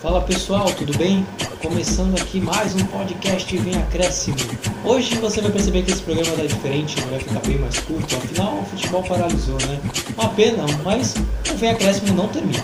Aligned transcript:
Fala 0.00 0.20
pessoal, 0.20 0.66
tudo 0.74 0.96
bem? 0.96 1.26
Começando 1.60 2.16
aqui 2.20 2.38
mais 2.38 2.72
um 2.72 2.84
podcast 2.84 3.56
Vem 3.58 3.74
Acréscimo. 3.74 4.36
Hoje 4.84 5.16
você 5.16 5.40
vai 5.40 5.50
perceber 5.50 5.82
que 5.82 5.90
esse 5.90 6.02
programa 6.02 6.36
tá 6.36 6.46
diferente, 6.46 7.00
vai 7.10 7.18
ficar 7.18 7.40
bem 7.40 7.58
mais 7.58 7.80
curto, 7.80 8.14
afinal 8.14 8.60
o 8.60 8.64
futebol 8.66 9.02
paralisou, 9.02 9.58
né? 9.66 9.80
Uma 10.16 10.28
pena, 10.28 10.64
mas 10.84 11.16
o 11.52 11.56
Vem 11.56 11.70
Acréscimo 11.70 12.14
não 12.14 12.28
termina. 12.28 12.62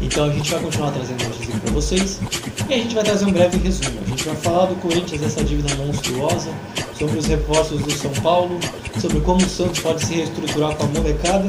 Então 0.00 0.26
a 0.26 0.30
gente 0.30 0.48
vai 0.52 0.62
continuar 0.62 0.92
trazendo 0.92 1.24
notícias 1.24 1.47
para 1.68 1.74
vocês 1.74 2.18
e 2.68 2.74
a 2.74 2.76
gente 2.78 2.94
vai 2.94 3.04
trazer 3.04 3.26
um 3.26 3.32
breve 3.32 3.58
resumo. 3.58 3.98
A 4.04 4.08
gente 4.10 4.24
vai 4.24 4.36
falar 4.36 4.66
do 4.66 4.74
Corinthians, 4.76 5.20
dessa 5.20 5.44
dívida 5.44 5.74
monstruosa, 5.76 6.50
sobre 6.98 7.18
os 7.18 7.26
reforços 7.26 7.80
do 7.80 7.90
São 7.92 8.10
Paulo, 8.22 8.58
sobre 9.00 9.20
como 9.20 9.44
o 9.44 9.48
Santos 9.48 9.78
pode 9.80 10.04
se 10.04 10.14
reestruturar 10.14 10.74
com 10.74 10.84
a 10.84 10.86
molecada 10.86 11.46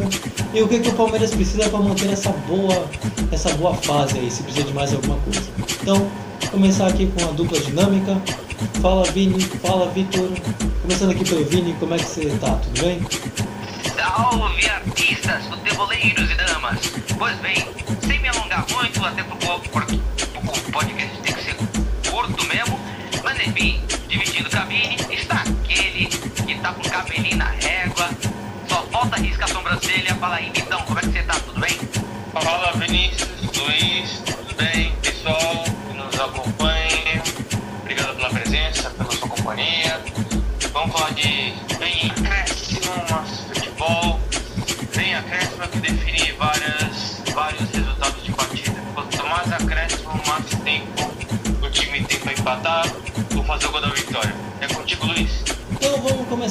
e 0.53 0.61
o 0.61 0.67
que, 0.67 0.79
que 0.79 0.89
o 0.89 0.93
Palmeiras 0.93 1.31
precisa 1.31 1.69
para 1.69 1.79
manter 1.79 2.11
essa 2.11 2.31
boa, 2.31 2.85
essa 3.31 3.53
boa 3.55 3.73
fase 3.75 4.19
aí, 4.19 4.29
se 4.29 4.43
precisa 4.43 4.65
de 4.65 4.73
mais 4.73 4.93
alguma 4.93 5.17
coisa. 5.17 5.41
Então, 5.81 6.09
começar 6.51 6.87
aqui 6.87 7.07
com 7.07 7.23
a 7.25 7.31
dupla 7.31 7.59
dinâmica. 7.59 8.21
Fala 8.81 9.03
Vini, 9.11 9.41
fala 9.41 9.89
Vitor. 9.89 10.29
Começando 10.81 11.11
aqui 11.11 11.23
pelo 11.23 11.45
Vini, 11.45 11.73
como 11.79 11.93
é 11.93 11.97
que 11.97 12.05
você 12.05 12.25
tá? 12.41 12.55
Tudo 12.55 12.81
bem? 12.81 13.01
Salve 13.95 14.69
artistas, 14.69 15.45
futeboleiros 15.47 16.29
e 16.29 16.35
damas! 16.35 16.98
Pois 17.19 17.37
bem, 17.39 17.57
sem 18.07 18.17
me 18.21 18.29
alongar 18.29 18.65
muito, 18.71 19.05
até 19.05 19.21
porque, 19.23 19.45
porque 19.67 19.95
o 20.39 20.71
podcast 20.71 21.17
tem 21.17 21.33
que 21.33 21.43
ser 21.43 21.55
curto 22.09 22.45
mesmo, 22.45 22.79
mas 23.21 23.37
enfim, 23.45 23.83
dividindo 24.07 24.49
cabine, 24.49 24.95
está 25.11 25.41
aquele 25.41 26.05
que 26.05 26.55
tá 26.61 26.71
com 26.71 26.81
cabelinho 26.89 27.35
na 27.35 27.49
régua, 27.49 28.09
só 28.69 28.83
falta 28.83 29.17
riscar 29.17 29.49
a 29.49 29.53
sobrancelha. 29.53 30.15
Fala 30.15 30.37
aí, 30.37 30.49
então, 30.55 30.81
como 30.83 30.97
é 30.97 31.01
que 31.01 31.09
você 31.09 31.23
tá? 31.23 31.33
Tudo 31.33 31.59
bem? 31.59 31.77
Fala 32.31 32.71
Vinícius, 32.77 33.29
Luiz, 33.57 34.23
tudo 34.25 34.55
bem? 34.55 34.95
Pessoal 35.01 35.65
que 35.65 35.93
nos 35.97 36.17
acompanha, 36.21 37.21
obrigado 37.81 38.15
pela 38.15 38.29
presença, 38.29 38.89
pela 38.91 39.11
sua 39.11 39.27
companhia. 39.27 40.01
Vamos 40.71 40.97
falar 40.97 41.11
de 41.11 41.68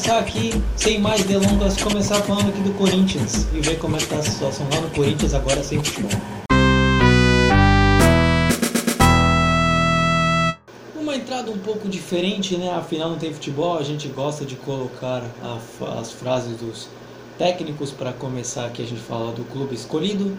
começar 0.09 0.19
aqui, 0.21 0.63
sem 0.75 0.99
mais 0.99 1.23
delongas, 1.25 1.77
começar 1.77 2.23
falando 2.23 2.49
aqui 2.49 2.63
do 2.63 2.73
Corinthians 2.79 3.47
e 3.53 3.61
ver 3.61 3.79
como 3.79 3.95
é 3.95 3.99
que 3.99 4.07
tá 4.07 4.17
a 4.17 4.23
situação 4.23 4.67
lá 4.73 4.81
no 4.81 4.89
Corinthians 4.91 5.35
agora 5.35 5.63
sem 5.63 5.85
futebol. 5.85 6.19
Uma 10.99 11.15
entrada 11.15 11.51
um 11.51 11.59
pouco 11.59 11.87
diferente, 11.89 12.57
né? 12.57 12.71
Afinal 12.71 13.11
não 13.11 13.19
tem 13.19 13.35
futebol, 13.35 13.77
a 13.77 13.83
gente 13.83 14.09
gosta 14.09 14.47
de 14.47 14.57
colocar 14.57 15.23
a- 15.43 16.01
as 16.01 16.11
frases 16.11 16.57
dos 16.57 16.89
técnicos 17.37 17.91
para 17.91 18.11
começar 18.11 18.65
aqui 18.65 18.83
a 18.83 18.87
gente 18.87 19.03
falar 19.03 19.33
do 19.33 19.45
clube 19.45 19.75
escolhido. 19.75 20.35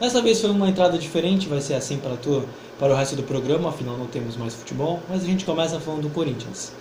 Dessa 0.00 0.20
vez 0.20 0.40
foi 0.40 0.50
uma 0.50 0.68
entrada 0.68 0.98
diferente, 0.98 1.48
vai 1.48 1.60
ser 1.60 1.74
assim 1.74 1.96
para 1.96 2.16
tua, 2.16 2.44
para 2.76 2.92
o 2.92 2.96
resto 2.96 3.14
do 3.14 3.22
programa, 3.22 3.68
afinal 3.68 3.96
não 3.96 4.06
temos 4.06 4.36
mais 4.36 4.52
futebol, 4.52 5.00
mas 5.08 5.22
a 5.22 5.26
gente 5.26 5.44
começa 5.44 5.78
falando 5.78 6.02
do 6.02 6.10
Corinthians. 6.10 6.72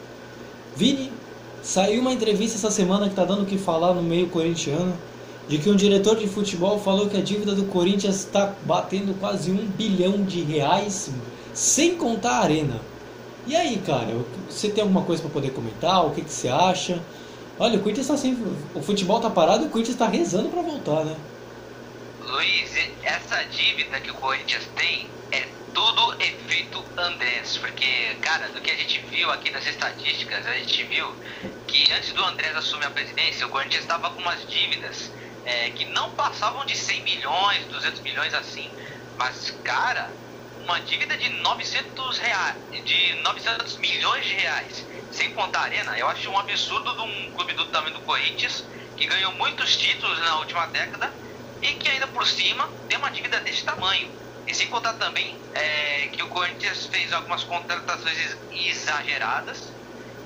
Vini, 0.76 1.12
saiu 1.62 2.02
uma 2.02 2.12
entrevista 2.12 2.58
essa 2.58 2.72
semana 2.72 3.10
que 3.10 3.16
tá 3.16 3.24
dando 3.24 3.44
o 3.44 3.46
que 3.46 3.58
falar 3.58 3.94
no 3.94 4.02
meio 4.02 4.28
corintiano, 4.28 4.98
de 5.48 5.58
que 5.58 5.70
um 5.70 5.76
diretor 5.76 6.18
de 6.18 6.28
futebol 6.28 6.80
falou 6.80 7.10
que 7.10 7.18
a 7.18 7.22
dívida 7.22 7.54
do 7.54 7.66
Corinthians 7.66 8.16
está 8.16 8.54
batendo 8.66 9.18
quase 9.20 9.52
um 9.52 9.66
bilhão 9.66 10.24
de 10.24 10.42
reais, 10.42 11.12
sem 11.54 11.96
contar 11.96 12.32
a 12.32 12.44
arena. 12.44 12.80
E 13.48 13.56
aí, 13.56 13.78
cara, 13.86 14.16
você 14.50 14.70
tem 14.70 14.82
alguma 14.82 15.04
coisa 15.04 15.22
para 15.22 15.32
poder 15.32 15.52
comentar? 15.52 16.06
O 16.06 16.12
que, 16.12 16.22
que 16.22 16.32
você 16.32 16.48
acha? 16.48 17.02
Olha, 17.60 17.78
o 17.78 17.82
Corinthians 17.82 18.08
tá 18.08 18.18
sem. 18.18 18.38
O 18.74 18.82
futebol 18.82 19.20
tá 19.20 19.30
parado 19.30 19.64
e 19.64 19.68
o 19.68 19.70
Corinthians 19.70 19.98
tá 19.98 20.08
rezando 20.08 20.50
para 20.50 20.62
voltar, 20.62 21.04
né? 21.04 21.16
Luiz, 22.24 22.72
essa 23.04 23.44
dívida 23.44 24.00
que 24.00 24.12
o 24.12 24.14
Corinthians 24.16 24.68
tem 24.76 25.08
é 25.32 25.48
tudo 25.74 26.14
efeito 26.22 26.82
Andrés, 26.98 27.58
porque, 27.58 28.16
cara, 28.22 28.48
do 28.50 28.62
que 28.62 28.70
a 28.70 28.76
gente 28.76 29.04
viu 29.10 29.32
aqui 29.32 29.50
nas 29.50 29.66
estatísticas, 29.66 30.46
a 30.46 30.54
gente 30.54 30.84
viu 30.84 31.08
que 31.72 31.92
antes 31.94 32.12
do 32.12 32.24
Andrés 32.26 32.56
assumir 32.58 32.86
a 32.86 32.92
presidência, 32.92 33.48
o 33.48 33.50
Corinthians 33.50 33.84
estava 33.84 34.10
com 34.10 34.22
umas 34.22 34.46
dívidas 34.50 35.10
é, 35.46 35.70
que 35.72 35.86
não 35.86 36.12
passavam 36.12 36.66
de 36.66 36.76
100 36.76 37.02
milhões, 37.04 37.66
200 37.68 38.02
milhões 38.02 38.34
assim, 38.34 38.70
mas, 39.18 39.52
cara, 39.64 40.12
uma 40.60 40.80
dívida 40.82 41.18
de 41.18 41.30
900 41.30 42.18
reais, 42.20 42.56
de 42.72 43.16
900 43.24 43.78
milhões 43.78 44.26
de 44.26 44.34
reais, 44.34 44.86
sem 45.12 45.34
contar 45.34 45.60
a 45.60 45.64
arena, 45.64 45.98
eu 45.98 46.08
acho 46.10 46.30
um 46.30 46.38
absurdo 46.38 46.94
de 46.94 47.02
um 47.02 47.32
clube 47.32 47.54
do 47.54 47.66
tamanho 47.68 47.94
do 47.94 48.02
Corinthians, 48.02 48.66
que 48.98 49.06
ganhou 49.06 49.32
muitos 49.34 49.78
títulos 49.78 50.20
na 50.20 50.40
última 50.40 50.66
década, 50.68 51.14
e 51.62 51.68
que 51.68 51.90
ainda 51.90 52.08
por 52.08 52.28
cima 52.28 52.68
tem 52.90 52.98
uma 52.98 53.10
dívida 53.12 53.40
desse 53.40 53.64
tamanho. 53.64 54.12
E 54.46 54.54
sem 54.54 54.68
contar 54.68 54.94
também 54.94 55.38
é, 55.54 56.08
que 56.08 56.22
o 56.22 56.28
Corinthians 56.28 56.88
fez 56.88 57.14
algumas 57.14 57.44
contratações 57.46 58.38
exageradas 58.52 59.81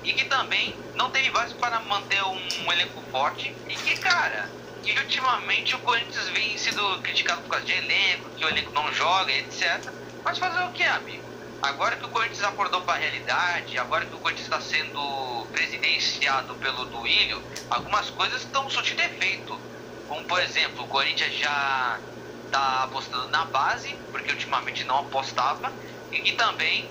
e 0.06 0.14
que 0.14 0.26
também 0.26 0.76
não 0.96 1.10
teve 1.10 1.32
base 1.32 1.54
para 1.56 1.80
manter 1.82 2.24
um, 2.24 2.40
um 2.64 2.72
elenco 2.72 3.02
forte 3.12 3.54
e 3.68 3.76
que, 3.76 3.98
cara, 3.98 4.48
que 4.84 4.98
ultimamente 4.98 5.76
o 5.76 5.80
Corinthians 5.80 6.30
vem 6.30 6.56
sendo 6.58 7.02
criticado 7.02 7.42
por 7.42 7.50
causa 7.50 7.66
de 7.66 7.74
elenco, 7.74 8.30
que 8.38 8.46
o 8.46 8.48
elenco 8.48 8.72
não 8.72 8.94
joga, 8.94 9.32
etc. 9.32 9.92
Mas 10.24 10.38
fazer 10.38 10.64
o 10.64 10.72
que, 10.72 10.84
amigo? 10.84 11.26
Agora 11.62 11.96
que 11.96 12.06
o 12.06 12.10
Corinthians 12.10 12.44
acordou 12.44 12.82
para 12.82 12.94
a 12.94 12.98
realidade, 12.98 13.80
agora 13.80 14.06
que 14.06 14.14
o 14.14 14.20
Corinthians 14.20 14.46
está 14.48 14.62
sendo 14.62 15.48
presidenciado 15.52 16.54
pelo 16.56 16.86
Duílio, 16.86 17.42
algumas 17.72 18.10
coisas 18.12 18.42
estão 18.42 18.70
surtindo 18.70 19.02
efeito. 19.02 19.60
Como, 20.08 20.24
por 20.26 20.40
exemplo, 20.40 20.84
o 20.84 20.88
Corinthians 20.88 21.34
já 21.34 22.00
está 22.46 22.84
apostando 22.84 23.28
na 23.30 23.46
base, 23.46 23.96
porque 24.12 24.32
ultimamente 24.32 24.84
não 24.84 25.00
apostava, 25.00 25.74
e 26.12 26.20
que 26.20 26.34
também 26.34 26.88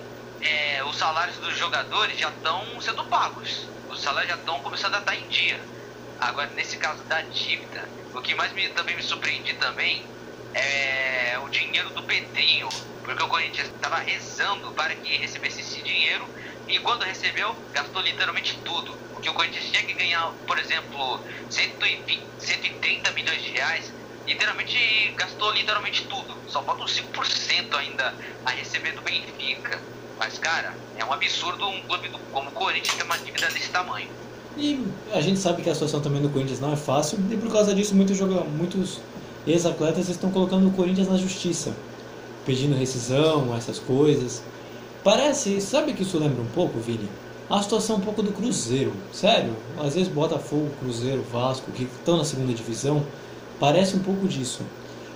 salários 1.05 1.37
dos 1.37 1.55
jogadores 1.55 2.17
já 2.17 2.29
estão 2.29 2.81
sendo 2.81 3.05
pagos. 3.05 3.69
Os 3.91 4.01
salários 4.01 4.31
já 4.31 4.39
estão 4.39 4.59
começando 4.61 4.95
a 4.95 4.97
estar 4.97 5.15
em 5.15 5.27
dia. 5.27 5.63
Agora, 6.17 6.49
nesse 6.55 6.77
caso 6.77 7.03
da 7.07 7.21
dívida, 7.21 7.87
o 8.11 8.21
que 8.23 8.33
mais 8.33 8.51
me, 8.53 8.67
também 8.69 8.95
me 8.95 9.03
surpreende 9.03 9.53
também 9.53 10.09
é 10.55 11.37
o 11.37 11.49
dinheiro 11.49 11.91
do 11.91 12.01
Pedrinho, 12.07 12.67
porque 13.03 13.21
o 13.21 13.27
Corinthians 13.27 13.67
estava 13.67 13.99
rezando 13.99 14.73
para 14.73 14.95
que 14.95 15.17
recebesse 15.17 15.61
esse 15.61 15.83
dinheiro 15.83 16.27
e 16.67 16.79
quando 16.79 17.03
recebeu, 17.03 17.55
gastou 17.71 18.01
literalmente 18.01 18.63
tudo. 18.63 18.99
O 19.13 19.19
que 19.19 19.29
o 19.29 19.33
Corinthians 19.35 19.69
tinha 19.69 19.83
que 19.83 19.93
ganhar, 19.93 20.27
por 20.47 20.57
exemplo, 20.57 21.23
120, 21.47 22.33
130 22.39 23.11
milhões 23.11 23.43
de 23.43 23.51
reais, 23.51 23.93
literalmente 24.25 25.15
gastou 25.19 25.51
literalmente 25.51 26.07
tudo. 26.07 26.41
Só 26.47 26.65
falta 26.65 26.83
uns 26.83 26.95
5% 26.95 27.75
ainda 27.77 28.17
a 28.43 28.51
receber 28.53 28.93
do 28.93 29.03
Benfica. 29.03 29.94
Mas, 30.17 30.37
cara, 30.37 30.73
é 30.97 31.03
um 31.03 31.11
absurdo 31.11 31.67
um 31.67 31.81
clube 31.81 32.07
do, 32.09 32.17
como 32.31 32.49
o 32.49 32.51
Corinthians 32.53 32.95
ter 32.95 33.03
uma 33.03 33.17
dívida 33.17 33.47
desse 33.47 33.69
tamanho. 33.69 34.07
E 34.57 34.85
a 35.11 35.19
gente 35.19 35.39
sabe 35.39 35.61
que 35.61 35.69
a 35.69 35.73
situação 35.73 35.99
também 35.99 36.21
do 36.21 36.29
Corinthians 36.29 36.59
não 36.59 36.71
é 36.71 36.77
fácil, 36.77 37.19
e 37.29 37.35
por 37.35 37.51
causa 37.51 37.75
disso 37.75 37.93
muitos, 37.93 38.19
muitos 38.21 38.99
ex-atletas 39.45 40.07
estão 40.07 40.31
colocando 40.31 40.67
o 40.67 40.71
Corinthians 40.71 41.09
na 41.09 41.17
justiça, 41.17 41.75
pedindo 42.45 42.75
rescisão, 42.75 43.53
essas 43.55 43.79
coisas. 43.79 44.41
Parece, 45.03 45.59
sabe 45.59 45.93
que 45.93 46.03
isso 46.03 46.17
lembra 46.17 46.41
um 46.41 46.47
pouco, 46.47 46.79
Vini? 46.79 47.09
A 47.49 47.61
situação 47.61 47.97
um 47.97 48.01
pouco 48.01 48.23
do 48.23 48.31
Cruzeiro, 48.31 48.93
sério. 49.13 49.55
Às 49.77 49.93
vezes 49.93 50.07
Botafogo, 50.07 50.71
Cruzeiro, 50.79 51.23
Vasco, 51.31 51.71
que 51.71 51.83
estão 51.83 52.17
na 52.17 52.25
segunda 52.25 52.53
divisão, 52.53 53.05
parece 53.59 53.95
um 53.95 53.99
pouco 53.99 54.27
disso. 54.27 54.61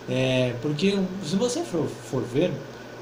É, 0.08 0.54
porque 0.62 1.00
se 1.26 1.36
você 1.36 1.62
for, 1.62 1.88
for 1.88 2.22
ver, 2.22 2.52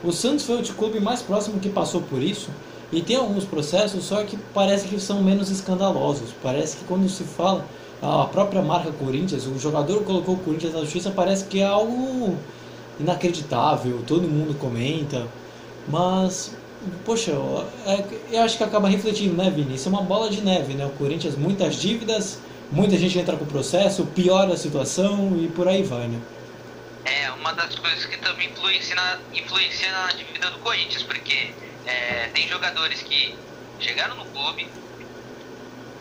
o 0.04 0.12
Santos 0.12 0.46
foi 0.46 0.62
o 0.62 0.74
clube 0.74 1.00
mais 1.00 1.22
próximo 1.22 1.60
que 1.60 1.70
passou 1.70 2.02
por 2.02 2.22
isso 2.22 2.50
e 2.92 3.02
tem 3.02 3.16
alguns 3.16 3.44
processos, 3.44 4.04
só 4.06 4.24
que 4.24 4.38
parece 4.54 4.88
que 4.88 5.00
são 5.00 5.22
menos 5.22 5.50
escandalosos. 5.50 6.30
Parece 6.42 6.78
que 6.78 6.86
quando 6.86 7.08
se 7.10 7.24
fala 7.24 7.66
a 8.02 8.26
própria 8.26 8.62
marca 8.62 8.92
Corinthians, 8.92 9.46
o 9.48 9.58
jogador 9.58 10.04
colocou 10.04 10.36
o 10.36 10.40
Corinthians 10.40 10.74
na 10.74 10.82
justiça, 10.82 11.12
parece 11.12 11.46
que 11.46 11.60
é 11.60 11.66
algo 11.66 12.36
inacreditável, 13.00 14.02
todo 14.06 14.28
mundo 14.28 14.58
comenta, 14.58 15.28
mas 15.88 16.52
poxa, 17.06 17.32
eu, 17.32 17.66
é- 17.86 18.04
eu 18.32 18.42
acho 18.44 18.58
que 18.58 18.64
acaba 18.64 18.88
refletindo, 18.88 19.36
né, 19.36 19.50
Vini? 19.50 19.76
Isso 19.76 19.90
é 19.90 19.92
uma 19.92 20.02
bola 20.02 20.30
de 20.30 20.42
neve, 20.42 20.74
né? 20.74 20.86
O 20.86 20.90
Corinthians 20.92 21.36
muitas 21.36 21.76
dívidas, 21.76 22.40
muita 22.72 22.98
gente 22.98 23.18
entra 23.18 23.36
com 23.36 23.44
o 23.44 23.48
processo, 23.48 24.06
piora 24.06 24.54
a 24.54 24.58
situação 24.58 25.36
e 25.38 25.48
por 25.48 25.68
aí 25.68 25.84
vai, 25.84 26.08
né? 26.08 26.20
Uma 27.40 27.54
das 27.54 27.76
coisas 27.76 28.06
que 28.06 28.18
também 28.18 28.50
influencia 28.50 28.96
na, 28.96 29.24
influencia 29.34 29.92
na 29.92 30.12
dívida 30.14 30.52
do 30.52 30.60
Corinthians, 30.60 31.04
porque 31.04 31.56
é, 31.86 32.28
tem 32.30 32.48
jogadores 32.48 33.02
que 33.04 33.40
chegaram 33.80 34.16
no 34.16 34.32
clube, 34.32 34.76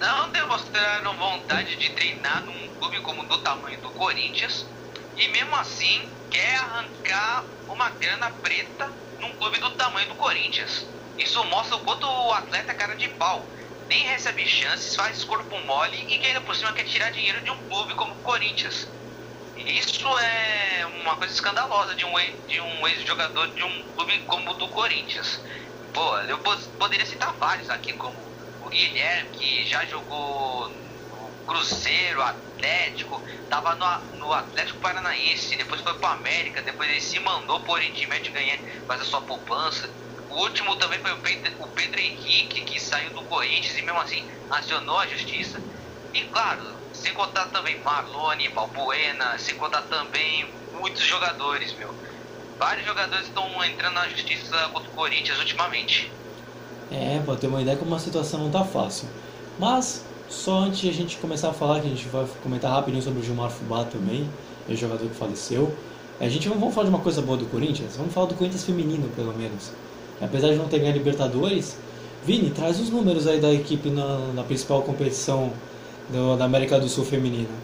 não 0.00 0.30
demonstraram 0.30 1.16
vontade 1.16 1.76
de 1.76 1.90
treinar 1.90 2.44
num 2.46 2.68
clube 2.78 3.00
como 3.00 3.24
do 3.28 3.42
tamanho 3.42 3.80
do 3.80 3.92
Corinthians, 3.92 4.74
e 5.16 5.28
mesmo 5.28 5.54
assim 5.56 6.14
quer 6.30 6.56
arrancar 6.56 7.54
uma 7.68 7.90
grana 7.90 8.30
preta 8.30 8.92
num 9.20 9.34
clube 9.36 9.58
do 9.58 9.76
campanha 9.96 10.06
do 10.08 10.14
Corinthians. 10.16 10.94
Isso 11.16 11.42
mostra 11.44 11.76
o 11.76 11.80
quanto 11.80 12.06
o 12.06 12.32
atleta 12.32 12.72
é 12.72 12.74
cara 12.74 12.94
de 12.96 13.08
pau. 13.10 13.50
Nem 13.88 14.04
recebe 14.04 14.44
chances, 14.46 14.94
faz 14.94 15.24
corpo 15.24 15.58
mole 15.60 15.96
e 15.96 16.18
que 16.18 16.26
ainda 16.26 16.40
por 16.42 16.54
cima 16.54 16.72
quer 16.72 16.84
tirar 16.84 17.10
dinheiro 17.10 17.42
de 17.42 17.50
um 17.50 17.62
clube 17.68 17.94
como 17.94 18.14
o 18.14 18.20
Corinthians. 18.22 18.95
Isso 19.66 20.06
é 20.18 20.86
uma 21.02 21.16
coisa 21.16 21.34
escandalosa 21.34 21.94
de 21.96 22.04
um, 22.04 22.12
de 22.46 22.60
um 22.60 22.86
ex-jogador 22.88 23.52
de 23.54 23.64
um 23.64 23.84
clube 23.94 24.18
como 24.20 24.50
o 24.50 24.54
do 24.54 24.68
Corinthians. 24.70 25.42
Pô, 25.92 26.18
eu 26.20 26.38
poderia 26.78 27.04
citar 27.04 27.36
vários 27.38 27.68
aqui, 27.70 27.92
como 27.94 28.32
o 28.60 28.68
Guilherme, 28.68 29.30
que 29.32 29.66
já 29.66 29.84
jogou 29.86 30.68
no 30.68 31.42
Cruzeiro, 31.46 32.22
Atlético, 32.22 33.22
tava 33.48 33.74
no, 33.74 34.18
no 34.18 34.32
Atlético 34.32 34.80
Paranaense, 34.80 35.56
depois 35.56 35.80
foi 35.80 35.94
pro 35.98 36.08
América, 36.10 36.62
depois 36.62 36.88
ele 36.88 37.00
se 37.00 37.18
mandou 37.20 37.60
pro 37.64 37.72
Oriente 37.72 38.06
Médio 38.08 38.32
ganhar, 38.32 38.58
fazer 38.86 39.04
sua 39.04 39.22
poupança. 39.22 39.92
O 40.28 40.42
último 40.42 40.76
também 40.76 41.00
foi 41.00 41.12
o 41.12 41.22
Pedro, 41.22 41.52
o 41.60 41.68
Pedro 41.72 42.00
Henrique, 42.00 42.62
que 42.62 42.78
saiu 42.80 43.12
do 43.14 43.24
Corinthians 43.24 43.76
e 43.78 43.82
mesmo 43.82 44.00
assim 44.00 44.24
acionou 44.50 44.98
a 44.98 45.06
justiça. 45.08 45.60
E 46.12 46.22
claro, 46.24 46.75
sem 46.92 47.12
contar 47.14 47.46
também 47.46 47.80
Marlone, 47.82 48.48
Balbuena, 48.48 49.38
sem 49.38 49.54
contar 49.56 49.82
também 49.82 50.46
muitos 50.78 51.02
jogadores, 51.02 51.74
meu. 51.78 51.94
Vários 52.58 52.86
jogadores 52.86 53.26
estão 53.26 53.44
entrando 53.64 53.94
na 53.94 54.08
justiça 54.08 54.56
contra 54.72 54.88
o 54.88 54.92
Corinthians 54.92 55.38
ultimamente. 55.38 56.10
É, 56.90 57.20
pra 57.24 57.36
ter 57.36 57.48
uma 57.48 57.60
ideia 57.60 57.76
como 57.76 57.94
a 57.94 57.98
situação 57.98 58.40
não 58.40 58.50
tá 58.50 58.64
fácil. 58.64 59.08
Mas, 59.58 60.04
só 60.28 60.60
antes 60.60 60.80
de 60.80 60.88
a 60.88 60.92
gente 60.92 61.16
começar 61.18 61.50
a 61.50 61.52
falar, 61.52 61.80
que 61.80 61.86
a 61.86 61.90
gente 61.90 62.06
vai 62.08 62.26
comentar 62.42 62.70
rapidinho 62.70 63.02
sobre 63.02 63.20
o 63.20 63.22
Gilmar 63.22 63.50
Fubá 63.50 63.84
também, 63.84 64.28
o 64.68 64.74
jogador 64.74 65.08
que 65.08 65.14
faleceu. 65.14 65.76
A 66.18 66.28
gente 66.28 66.48
não 66.48 66.58
vamos 66.58 66.74
falar 66.74 66.88
de 66.88 66.94
uma 66.94 67.02
coisa 67.02 67.20
boa 67.20 67.36
do 67.36 67.44
Corinthians, 67.46 67.96
vamos 67.96 68.14
falar 68.14 68.26
do 68.26 68.34
Corinthians 68.34 68.64
feminino, 68.64 69.08
pelo 69.14 69.34
menos. 69.34 69.70
Apesar 70.20 70.48
de 70.48 70.56
não 70.56 70.66
ter 70.66 70.78
ganho 70.78 70.94
Libertadores, 70.94 71.76
Vini, 72.24 72.50
traz 72.50 72.80
os 72.80 72.90
números 72.90 73.26
aí 73.26 73.38
da 73.38 73.52
equipe 73.52 73.90
na, 73.90 74.18
na 74.34 74.42
principal 74.42 74.82
competição 74.82 75.52
do, 76.08 76.36
da 76.36 76.44
América 76.44 76.78
do 76.78 76.88
Sul 76.88 77.04
feminina. 77.04 77.54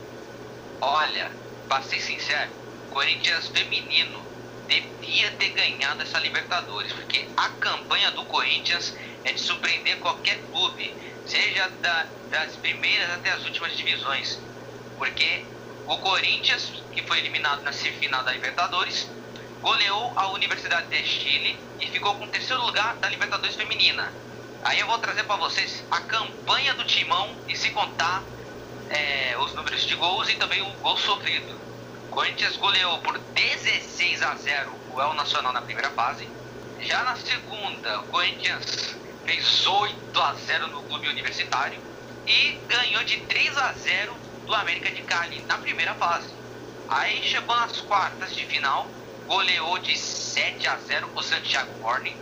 Olha, 0.81 1.31
pra 1.69 1.83
ser 1.83 2.01
sincero, 2.01 2.51
Corinthians 2.91 3.49
feminino 3.49 4.21
devia 4.69 5.31
ter 5.33 5.51
ganhado 5.51 6.03
essa 6.03 6.19
Libertadores, 6.19 6.93
porque 6.93 7.27
a 7.37 7.49
campanha 7.51 8.11
do 8.13 8.25
Corinthians 8.25 8.95
é 9.25 9.33
de 9.33 9.41
surpreender 9.41 9.99
qualquer 9.99 10.39
clube, 10.51 10.95
seja 11.27 11.69
da, 11.81 12.07
das 12.31 12.57
primeiras 12.57 13.11
até 13.11 13.31
as 13.33 13.45
últimas 13.45 13.77
divisões. 13.77 14.39
Porque 14.99 15.45
o 15.87 15.99
Corinthians, 15.99 16.73
que 16.93 17.03
foi 17.03 17.19
eliminado 17.19 17.63
na 17.63 17.73
semifinal 17.73 18.25
da 18.25 18.33
Libertadores, 18.33 19.09
goleou 19.61 20.13
a 20.17 20.31
Universidade 20.33 20.89
de 20.89 21.07
Chile 21.07 21.59
e 21.81 21.87
ficou 21.87 22.15
com 22.17 22.25
o 22.25 22.29
terceiro 22.29 22.65
lugar 22.65 22.97
da 22.97 23.09
Libertadores 23.09 23.55
Feminina. 23.55 24.13
Aí 24.65 24.79
eu 24.79 24.87
vou 24.87 24.99
trazer 24.99 25.25
para 25.25 25.37
vocês 25.37 25.83
a 25.91 26.01
campanha 26.03 26.73
do 26.75 26.85
Timão 26.85 27.37
e 27.49 27.57
se 27.57 27.71
contar 27.71 28.23
é, 28.91 29.37
os 29.39 29.53
números 29.55 29.83
de 29.83 29.97
gols 29.97 30.29
e 30.29 30.37
também 30.37 30.63
o 30.63 30.71
gol 30.75 30.97
sofrido. 30.97 31.61
Corinthians 32.11 32.57
goleou 32.57 32.99
por 32.99 33.19
16 33.19 34.23
a 34.23 34.35
0 34.37 34.73
o 34.95 35.01
El 35.01 35.15
Nacional 35.15 35.53
na 35.53 35.63
primeira 35.63 35.91
fase. 35.91 36.29
Já 36.81 37.03
na 37.03 37.17
segunda, 37.17 38.01
o 38.01 38.07
Corinthians 38.09 38.97
fez 39.25 39.67
8 39.67 40.21
a 40.21 40.35
0 40.35 40.69
no 40.69 40.83
clube 40.85 41.09
universitário 41.09 41.81
e 42.25 42.53
ganhou 42.69 43.03
de 43.03 43.17
3 43.23 43.59
a 43.59 43.73
0 43.73 44.17
do 44.47 44.55
América 44.55 44.91
de 44.93 45.03
Cali 45.03 45.43
na 45.49 45.59
primeira 45.59 45.95
fase. 45.95 46.29
Aí 46.89 47.21
chegou 47.25 47.57
nas 47.57 47.81
quartas 47.81 48.33
de 48.33 48.47
final, 48.47 48.87
goleou 49.27 49.79
de 49.79 49.99
7 49.99 50.69
a 50.69 50.77
0 50.77 51.11
o 51.17 51.23
Santiago 51.23 51.73
Morning. 51.81 52.17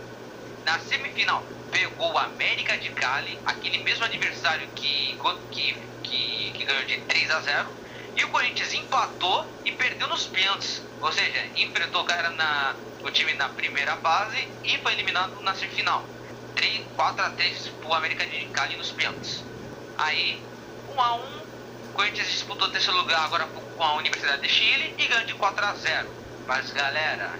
Na 0.65 0.79
semifinal, 0.79 1.43
pegou 1.71 2.11
o 2.11 2.17
América 2.17 2.77
de 2.77 2.89
Cali, 2.89 3.39
aquele 3.45 3.79
mesmo 3.79 4.05
adversário 4.05 4.67
que, 4.75 5.17
que, 5.51 5.73
que, 6.03 6.51
que 6.51 6.65
ganhou 6.65 6.85
de 6.85 6.97
3 7.01 7.31
a 7.31 7.39
0 7.39 7.69
e 8.15 8.23
o 8.25 8.29
Corinthians 8.29 8.73
empatou 8.73 9.45
e 9.65 9.71
perdeu 9.71 10.07
nos 10.07 10.27
pênaltis. 10.27 10.81
Ou 11.01 11.11
seja, 11.11 11.45
enfrentou 11.55 12.01
o 12.01 12.05
cara 12.05 12.29
na, 12.31 12.75
o 13.03 13.09
time 13.09 13.33
na 13.33 13.49
primeira 13.49 13.95
fase 13.97 14.47
e 14.63 14.77
foi 14.79 14.93
eliminado 14.93 15.41
na 15.41 15.55
semifinal. 15.55 16.05
3, 16.55 16.85
4 16.95 17.25
a 17.25 17.29
3 17.31 17.67
pro 17.79 17.93
América 17.93 18.25
de 18.25 18.45
Cali 18.47 18.75
nos 18.75 18.91
pênaltis. 18.91 19.43
Aí, 19.97 20.41
1 20.89 21.01
a 21.01 21.15
1 21.15 21.41
o 21.91 21.93
Corinthians 21.93 22.29
disputou 22.29 22.69
terceiro 22.69 22.97
lugar 22.97 23.25
agora 23.25 23.45
com 23.47 23.83
a 23.83 23.95
Universidade 23.95 24.41
de 24.41 24.49
Chile 24.49 24.95
e 24.97 25.07
ganhou 25.07 25.25
de 25.25 25.33
4 25.33 25.65
a 25.65 25.73
0 25.75 26.09
Mas 26.47 26.71
galera, 26.71 27.37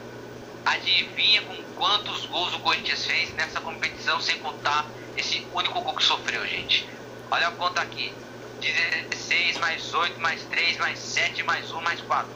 adivinha 0.65 1.41
com 1.41 1.55
quantos 1.75 2.25
gols 2.25 2.53
o 2.53 2.59
Corinthians 2.59 3.05
fez 3.05 3.33
nessa 3.35 3.59
competição 3.61 4.19
sem 4.21 4.39
contar 4.39 4.85
esse 5.17 5.45
único 5.53 5.81
gol 5.81 5.95
que 5.95 6.03
sofreu, 6.03 6.45
gente. 6.47 6.87
Olha 7.29 7.47
a 7.47 7.51
conta 7.51 7.81
aqui. 7.81 8.13
16 8.61 9.57
mais 9.57 9.93
8 9.93 10.19
mais 10.19 10.43
3 10.43 10.77
mais 10.77 10.99
7 10.99 11.43
mais 11.43 11.71
1 11.71 11.81
mais 11.81 12.01
4. 12.01 12.29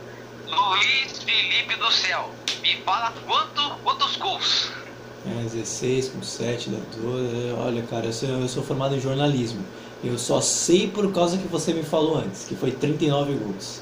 Luiz 0.47 1.23
Felipe 1.23 1.75
do 1.75 1.91
Céu, 1.91 2.31
me 2.61 2.75
fala 2.77 3.13
quanto, 3.25 3.77
quantos 3.83 4.15
gols? 4.15 4.71
É, 5.25 5.43
16 5.43 6.09
com 6.09 6.21
7 6.21 6.69
dá 6.69 6.77
12. 6.97 7.53
Olha, 7.59 7.83
cara, 7.83 8.05
eu 8.07 8.13
sou, 8.13 8.29
eu 8.29 8.47
sou 8.47 8.63
formado 8.63 8.95
em 8.95 8.99
jornalismo. 8.99 9.65
Eu 10.03 10.19
só 10.19 10.39
sei 10.39 10.87
por 10.87 11.11
causa 11.11 11.37
que 11.37 11.47
você 11.47 11.73
me 11.73 11.83
falou 11.83 12.17
antes, 12.19 12.45
que 12.45 12.55
foi 12.55 12.71
39 12.71 13.33
gols. 13.33 13.81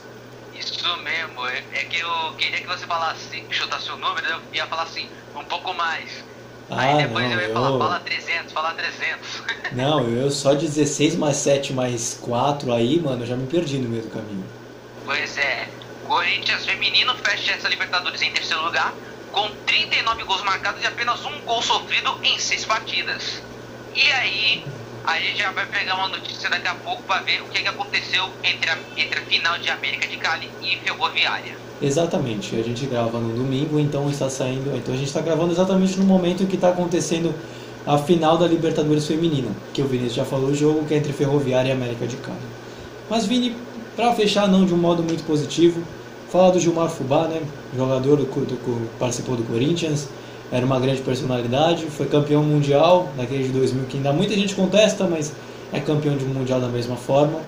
Isso 0.56 0.98
mesmo, 0.98 1.48
é, 1.48 1.64
é 1.74 1.84
que 1.86 2.00
eu 2.00 2.34
queria 2.38 2.62
que 2.62 2.68
você 2.68 2.86
falasse, 2.86 3.44
chutasse 3.50 3.92
o 3.92 3.98
número, 3.98 4.26
eu 4.28 4.42
ia 4.54 4.68
falar 4.68 4.84
assim, 4.84 5.10
um 5.36 5.44
pouco 5.46 5.74
mais. 5.74 6.24
Ah, 6.70 6.82
Aí 6.82 6.98
depois 6.98 7.30
não, 7.30 7.34
eu 7.34 7.42
ia 7.42 7.50
falar, 7.50 7.70
eu... 7.70 7.78
fala 7.78 8.00
300, 8.00 8.54
fala 8.54 8.74
300. 8.74 9.44
Não, 9.74 10.10
eu 10.10 10.32
só 10.32 10.54
16 10.54 11.16
mais 11.16 11.38
7 11.38 11.74
mais 11.74 12.14
4 12.22 12.72
aí, 12.72 13.00
mano, 13.02 13.24
eu 13.24 13.28
já 13.28 13.36
me 13.36 13.48
perdi 13.48 13.80
no 13.80 13.90
meio 13.90 14.04
do 14.04 14.10
caminho. 14.10 14.50
Pois 15.04 15.38
é, 15.38 15.68
Corinthians 16.04 16.66
feminino 16.66 17.16
fecha 17.18 17.54
essa 17.54 17.68
Libertadores 17.68 18.22
em 18.22 18.32
terceiro 18.32 18.64
lugar, 18.64 18.94
com 19.32 19.50
39 19.66 20.24
gols 20.24 20.44
marcados 20.44 20.82
e 20.82 20.88
apenas 20.88 21.26
um 21.26 21.42
gol 21.42 21.62
sofrido 21.62 22.18
em 22.24 22.40
6 22.40 22.66
partidas. 22.66 23.44
E 23.94 24.12
aí, 24.12 24.66
a 25.06 25.20
gente 25.20 25.38
já 25.38 25.52
vai 25.52 25.66
pegar 25.66 25.96
uma 25.96 26.08
notícia 26.08 26.50
daqui 26.50 26.68
a 26.68 26.76
pouco 26.76 27.04
para 27.04 27.22
ver 27.22 27.42
o 27.42 27.46
que, 27.46 27.62
que 27.62 27.68
aconteceu 27.68 28.30
entre 28.44 28.70
a, 28.70 28.78
entre 28.96 29.20
a 29.20 29.22
final 29.24 29.58
de 29.58 29.70
América 29.70 30.08
de 30.08 30.18
Cali 30.18 30.50
e 30.62 30.78
Ferroviária. 30.78 31.58
Exatamente, 31.82 32.56
a 32.56 32.64
gente 32.64 32.86
grava 32.86 33.20
no 33.20 33.36
domingo, 33.36 33.78
então 33.78 34.10
está 34.10 34.30
saindo. 34.30 34.76
Então 34.76 34.94
a 34.94 34.98
gente 34.98 35.08
está 35.08 35.20
gravando 35.20 35.52
exatamente 35.52 35.98
no 35.98 36.06
momento 36.06 36.44
em 36.44 36.46
que 36.46 36.56
está 36.56 36.70
acontecendo 36.70 37.36
a 37.86 37.98
final 37.98 38.38
da 38.38 38.48
Libertadores 38.48 39.06
Feminina, 39.06 39.50
que 39.74 39.82
o 39.82 39.86
Vinícius 39.86 40.16
já 40.16 40.26
falou 40.26 40.52
o 40.52 40.56
jogo, 40.56 40.86
que 40.86 40.94
é 40.94 40.98
entre 40.98 41.12
Ferroviária 41.12 41.70
e 41.70 41.72
América 41.74 42.08
de 42.08 42.16
Cali. 42.18 42.38
Mas 43.10 43.26
Vini, 43.26 43.58
para 43.98 44.14
fechar 44.16 44.48
não 44.48 44.66
de 44.66 44.74
um 44.74 44.78
modo 44.78 45.04
muito 45.04 45.26
positivo, 45.26 45.84
falar 46.30 46.52
do 46.52 46.60
Gilmar 46.60 46.90
Fubá, 46.90 47.28
né? 47.28 47.42
Jogador 47.76 48.16
do, 48.16 48.24
do, 48.24 48.56
do 48.56 48.90
participou 48.98 49.36
do 49.36 49.44
Corinthians, 49.44 50.08
era 50.54 50.64
uma 50.64 50.80
grande 50.80 51.02
personalidade, 51.02 51.88
foi 51.88 52.06
campeão 52.06 52.44
mundial 52.44 53.12
naquele 53.18 53.46
de 53.46 53.50
2000 53.50 53.86
que 53.88 53.98
ainda 53.98 54.14
muita 54.14 54.36
gente 54.36 54.54
contesta, 54.54 55.06
mas 55.06 55.34
é 55.74 55.80
campeão 55.80 56.16
de 56.16 56.26
um 56.26 56.28
mundial 56.28 56.62
da 56.62 56.68
mesma 56.68 56.96
forma. 56.96 57.42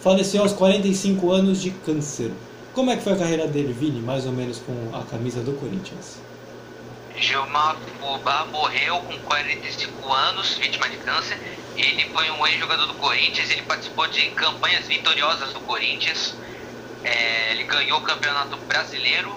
Faleceu 0.00 0.40
aos 0.40 0.54
45 0.54 1.30
anos 1.30 1.60
de 1.60 1.70
câncer. 1.70 2.32
Como 2.72 2.90
é 2.90 2.96
que 2.96 3.02
foi 3.02 3.12
a 3.12 3.16
carreira 3.16 3.46
dele, 3.46 3.74
Vini, 3.74 4.00
mais 4.00 4.24
ou 4.24 4.32
menos 4.32 4.58
com 4.58 4.72
a 4.96 5.02
camisa 5.02 5.42
do 5.42 5.52
Corinthians? 5.52 6.16
Gilmar 7.14 7.76
Fubá 8.00 8.46
morreu 8.46 8.96
com 9.00 9.18
45 9.18 10.10
anos, 10.10 10.54
vítima 10.54 10.88
de 10.88 10.96
câncer. 10.96 11.38
Ele 11.76 12.08
foi 12.08 12.30
um 12.30 12.46
ex-jogador 12.46 12.86
do 12.86 12.94
Corinthians, 12.94 13.50
ele 13.50 13.62
participou 13.62 14.06
de 14.06 14.30
campanhas 14.30 14.86
vitoriosas 14.86 15.52
do 15.52 15.60
Corinthians. 15.60 16.34
É, 17.04 17.52
ele 17.52 17.64
ganhou 17.64 17.98
o 17.98 18.02
campeonato 18.02 18.56
brasileiro, 18.66 19.30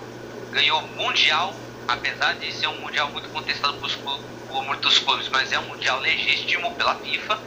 ganhou 0.54 0.82
mundial 0.96 1.54
apesar 1.88 2.34
de 2.36 2.52
ser 2.52 2.68
um 2.68 2.82
mundial 2.82 3.12
muito 3.12 3.30
contestado 3.30 3.80
por, 3.80 4.64
muitos 4.66 5.00
clubes, 5.00 5.30
mas 5.30 5.52
é 5.52 5.60
um 5.60 5.68
mundial 5.68 6.00
legítimo 6.00 6.76
pela 6.78 6.96
FIFA. 7.02 7.42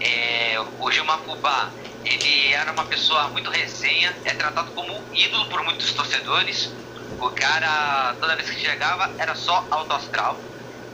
É, 0.00 0.56
o 0.78 0.90
Gilmar 0.90 1.24
Fubá, 1.24 1.74
ele 2.04 2.52
era 2.52 2.72
uma 2.72 2.84
pessoa 2.84 3.28
muito 3.30 3.50
resenha, 3.50 4.14
é 4.24 4.34
tratado 4.34 4.72
como 4.72 5.08
ídolo 5.12 5.48
por 5.48 5.62
muitos 5.64 5.92
torcedores. 5.94 6.76
O 7.18 7.30
cara, 7.30 8.14
toda 8.20 8.36
vez 8.36 8.50
que 8.50 8.60
chegava, 8.60 9.14
era 9.18 9.34
só 9.34 9.68
alto 9.70 9.94
astral. 9.94 10.44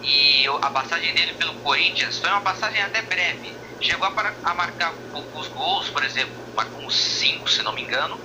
E 0.02 0.46
a 0.62 0.70
passagem 0.70 1.12
dele 1.14 1.34
pelo 1.34 1.54
Corinthians 1.60 2.18
foi 2.18 2.30
uma 2.30 2.40
passagem 2.40 2.80
até 2.82 3.02
breve. 3.02 3.58
Chegou 3.80 4.06
a, 4.06 4.40
a 4.44 4.54
marcar 4.54 4.98
poucos 5.10 5.48
gols, 5.48 5.90
por 5.90 6.02
exemplo, 6.04 6.50
marcou 6.56 6.84
uns 6.86 6.94
5, 6.94 7.50
se 7.50 7.62
não 7.62 7.74
me 7.74 7.82
engano 7.82 8.22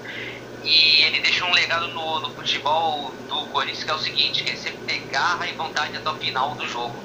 e 0.66 1.04
ele 1.04 1.20
deixou 1.22 1.48
um 1.48 1.54
legado 1.54 1.88
no, 1.90 2.20
no 2.20 2.30
futebol 2.32 3.12
do 3.30 3.46
Corinthians 3.48 3.84
que 3.84 3.92
é 3.92 3.94
o 3.94 4.00
seguinte, 4.00 4.44
que 4.44 4.52
é 4.52 4.56
sempre 4.56 4.80
ter 4.88 5.00
garra 5.12 5.48
e 5.48 5.54
vontade 5.54 5.96
até 5.96 6.10
o 6.10 6.16
final 6.16 6.56
do 6.56 6.68
jogo. 6.68 6.96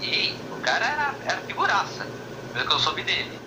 E 0.00 0.34
o 0.56 0.60
cara 0.60 0.86
era, 0.86 1.14
era 1.26 1.40
figuraça, 1.42 2.06
pelo 2.52 2.66
que 2.66 2.72
eu 2.72 2.78
soube 2.78 3.02
dele. 3.02 3.38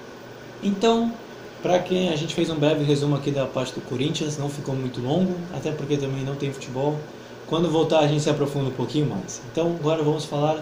Então, 0.62 1.14
para 1.62 1.80
quem 1.80 2.10
a 2.10 2.16
gente 2.16 2.36
fez 2.36 2.50
um 2.50 2.56
breve 2.56 2.84
resumo 2.84 3.16
aqui 3.16 3.32
da 3.32 3.46
parte 3.48 3.74
do 3.74 3.82
Corinthians, 3.82 4.38
não 4.38 4.50
ficou 4.50 4.76
muito 4.76 5.00
longo, 5.00 5.40
até 5.56 5.72
porque 5.72 5.96
também 5.96 6.24
não 6.24 6.36
tem 6.36 6.52
futebol. 6.52 7.00
Quando 7.48 7.70
voltar 7.70 8.00
a 8.00 8.08
gente 8.08 8.22
se 8.22 8.30
aprofunda 8.30 8.70
um 8.70 8.74
pouquinho 8.74 9.08
mais. 9.08 9.42
Então 9.52 9.78
agora 9.80 10.04
vamos 10.04 10.26
falar 10.26 10.62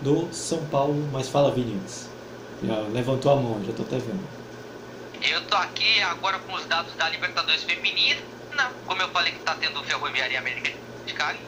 do 0.00 0.28
São 0.32 0.64
Paulo. 0.66 1.08
Mas 1.12 1.28
fala, 1.28 1.50
Vinícius. 1.50 2.08
Já 2.62 2.78
levantou 2.92 3.32
a 3.32 3.36
mão, 3.36 3.60
já 3.66 3.72
tô 3.72 3.82
até 3.82 3.98
vendo. 3.98 4.20
Eu 5.22 5.44
tô 5.46 5.56
aqui 5.56 6.00
agora 6.02 6.38
com 6.38 6.54
os 6.54 6.64
dados 6.66 6.94
da 6.94 7.08
Libertadores 7.08 7.62
Feminina. 7.64 8.20
Como 8.86 9.00
eu 9.00 9.08
falei 9.10 9.32
que 9.32 9.38
tá 9.40 9.54
tendo 9.54 9.82
Ferroviária 9.84 10.38
América 10.38 10.72
de 11.06 11.12
Cali. 11.14 11.38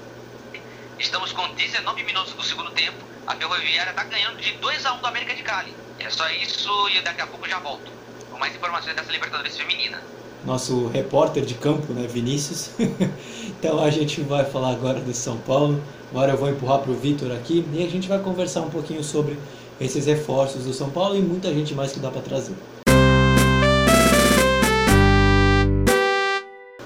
Estamos 0.98 1.32
com 1.32 1.48
19 1.54 2.04
minutos 2.04 2.32
do 2.34 2.42
segundo 2.42 2.70
tempo. 2.70 2.96
A 3.26 3.34
Ferroviária 3.34 3.92
tá 3.92 4.04
ganhando 4.04 4.36
de 4.40 4.52
2 4.52 4.86
a 4.86 4.92
1 4.94 4.98
do 4.98 5.06
América 5.06 5.34
de 5.34 5.42
Cali. 5.42 5.74
É 5.98 6.08
só 6.08 6.28
isso 6.30 6.70
e 6.90 7.02
daqui 7.02 7.20
a 7.20 7.26
pouco 7.26 7.48
já 7.48 7.58
volto. 7.58 7.90
Com 8.30 8.38
mais 8.38 8.54
informações 8.54 8.94
dessa 8.94 9.10
Libertadores 9.10 9.56
Feminina. 9.56 10.00
Nosso 10.44 10.86
repórter 10.88 11.44
de 11.44 11.54
campo, 11.54 11.92
né, 11.92 12.06
Vinícius? 12.06 12.70
então 13.58 13.82
a 13.82 13.90
gente 13.90 14.20
vai 14.20 14.44
falar 14.44 14.70
agora 14.70 15.00
do 15.00 15.12
São 15.12 15.38
Paulo. 15.38 15.82
Agora 16.10 16.32
eu 16.32 16.36
vou 16.36 16.48
empurrar 16.48 16.78
pro 16.78 16.94
Vitor 16.94 17.32
aqui 17.32 17.66
e 17.72 17.84
a 17.84 17.88
gente 17.88 18.08
vai 18.08 18.20
conversar 18.20 18.60
um 18.60 18.70
pouquinho 18.70 19.02
sobre 19.02 19.38
esses 19.80 20.06
reforços 20.06 20.64
do 20.64 20.72
São 20.72 20.90
Paulo 20.90 21.16
e 21.16 21.20
muita 21.20 21.52
gente 21.52 21.74
mais 21.74 21.92
que 21.92 21.98
dá 21.98 22.10
para 22.10 22.22
trazer. 22.22 22.54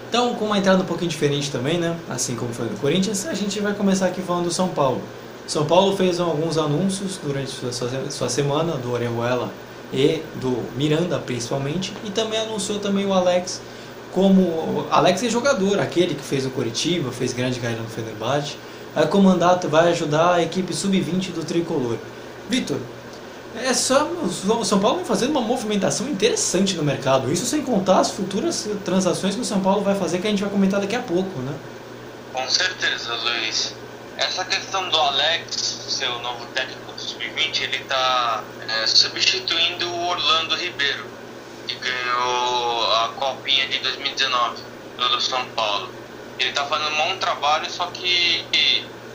Então, 0.08 0.34
com 0.34 0.46
uma 0.46 0.58
entrada 0.58 0.82
um 0.82 0.86
pouquinho 0.86 1.10
diferente 1.10 1.50
também, 1.50 1.78
né? 1.78 1.96
Assim 2.08 2.36
como 2.36 2.52
foi 2.52 2.66
no 2.66 2.76
Corinthians, 2.78 3.26
a 3.26 3.34
gente 3.34 3.60
vai 3.60 3.74
começar 3.74 4.06
aqui 4.06 4.22
falando 4.22 4.44
do 4.44 4.52
São 4.52 4.68
Paulo. 4.68 5.00
São 5.46 5.64
Paulo 5.64 5.96
fez 5.96 6.18
alguns 6.18 6.58
anúncios 6.58 7.18
durante 7.22 7.50
sua, 7.50 7.72
sua 8.10 8.28
semana 8.28 8.72
do 8.74 8.92
Orejuela 8.92 9.50
e 9.92 10.22
do 10.36 10.62
Miranda 10.76 11.18
principalmente 11.18 11.92
e 12.04 12.10
também 12.10 12.40
anunciou 12.40 12.80
também 12.80 13.06
o 13.06 13.12
Alex 13.12 13.60
como 14.16 14.86
Alex 14.90 15.22
é 15.24 15.28
jogador, 15.28 15.78
aquele 15.78 16.14
que 16.14 16.22
fez 16.22 16.46
o 16.46 16.50
Coritiba, 16.50 17.12
fez 17.12 17.34
grande 17.34 17.60
carreira 17.60 17.82
no 17.82 17.88
Fenerbahçe, 17.88 18.56
vai 18.94 19.06
comandar, 19.06 19.60
vai 19.68 19.90
ajudar 19.90 20.36
a 20.36 20.42
equipe 20.42 20.72
sub-20 20.72 21.32
do 21.32 21.44
Tricolor. 21.44 21.98
Vitor, 22.48 22.78
é 23.64 23.74
só 23.74 24.04
o 24.04 24.64
São 24.64 24.80
Paulo 24.80 24.98
vem 24.98 25.04
fazendo 25.04 25.30
uma 25.30 25.40
movimentação 25.40 26.08
interessante 26.08 26.74
no 26.74 26.82
mercado. 26.82 27.32
Isso 27.32 27.46
sem 27.46 27.62
contar 27.62 28.00
as 28.00 28.10
futuras 28.10 28.68
transações 28.84 29.34
que 29.34 29.40
o 29.40 29.44
São 29.44 29.60
Paulo 29.60 29.82
vai 29.82 29.94
fazer 29.94 30.18
que 30.18 30.26
a 30.26 30.30
gente 30.30 30.42
vai 30.42 30.50
comentar 30.50 30.80
daqui 30.80 30.96
a 30.96 31.02
pouco, 31.02 31.40
né? 31.40 31.54
Com 32.32 32.48
certeza, 32.48 33.14
Luiz. 33.14 33.74
Essa 34.16 34.44
questão 34.44 34.88
do 34.88 34.96
Alex, 34.96 35.56
seu 35.88 36.18
novo 36.20 36.46
técnico 36.54 36.92
do 36.92 37.00
Sub-20, 37.00 37.62
ele 37.62 37.76
está 37.78 38.42
é, 38.68 38.86
substituindo 38.86 39.88
o 39.88 40.08
Orlando 40.08 40.56
Ribeiro, 40.56 41.04
que 41.68 41.74
ganhou 41.74 42.92
a 42.94 43.08
Copinha 43.16 43.68
de 43.68 43.78
2019 43.78 44.56
do 44.96 45.20
São 45.20 45.44
Paulo. 45.54 45.90
Ele 46.38 46.50
está 46.50 46.64
fazendo 46.64 46.92
um 46.92 46.96
bom 46.96 47.16
trabalho, 47.18 47.70
só 47.70 47.86
que 47.86 48.44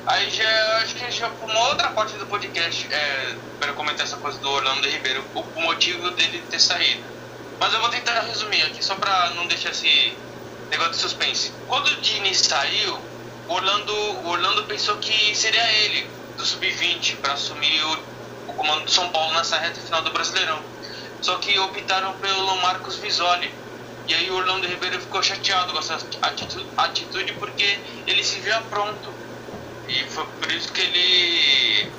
Aí 0.07 0.31
já 0.31 0.77
acho 0.77 0.95
que 0.95 1.11
já 1.11 1.29
foi 1.29 1.47
uma 1.47 1.67
outra 1.69 1.89
parte 1.91 2.17
do 2.17 2.25
podcast 2.25 2.87
é, 2.91 3.35
para 3.59 3.71
comentar 3.73 4.03
essa 4.03 4.17
coisa 4.17 4.39
do 4.39 4.49
Orlando 4.49 4.89
Ribeiro, 4.89 5.23
o, 5.35 5.39
o, 5.41 5.61
motivo 5.61 6.09
dele 6.11 6.43
ter 6.49 6.59
saído. 6.59 7.03
Mas 7.59 7.71
eu 7.71 7.79
vou 7.79 7.89
tentar 7.89 8.19
resumir 8.21 8.63
aqui 8.63 8.83
só 8.83 8.95
para 8.95 9.29
não 9.31 9.45
deixar 9.45 9.69
esse 9.69 10.17
negócio 10.71 10.93
de 10.93 10.97
suspense. 10.97 11.53
Quando 11.67 11.87
o 11.87 12.01
Dini 12.01 12.33
saiu, 12.33 12.99
o 13.47 13.53
Orlando, 13.53 13.93
o 13.93 14.29
Orlando 14.29 14.63
pensou 14.63 14.97
que 14.97 15.35
seria 15.35 15.71
ele 15.83 16.09
do 16.35 16.43
sub-20 16.43 17.17
para 17.17 17.33
assumir 17.33 17.83
o, 17.83 18.51
o 18.51 18.53
comando 18.53 18.85
do 18.85 18.91
São 18.91 19.07
Paulo 19.09 19.35
nessa 19.35 19.57
reta 19.57 19.79
final 19.81 20.01
do 20.01 20.09
Brasileirão. 20.09 20.63
Só 21.21 21.35
que 21.35 21.59
optaram 21.59 22.13
pelo 22.13 22.55
Marcos 22.57 22.95
Visoli. 22.95 23.53
E 24.07 24.15
aí 24.15 24.31
o 24.31 24.35
Orlando 24.35 24.65
Ribeiro 24.65 24.99
ficou 24.99 25.21
chateado 25.21 25.71
com 25.71 25.77
essa 25.77 25.93
atitude, 25.93 26.65
atitude 26.75 27.33
porque 27.33 27.79
ele 28.07 28.23
se 28.23 28.39
via 28.39 28.59
pronto 28.61 29.20
e 29.87 30.03
foi 30.05 30.25
por 30.25 30.51
isso 30.51 30.71
que 30.71 30.81
ele 30.81 31.91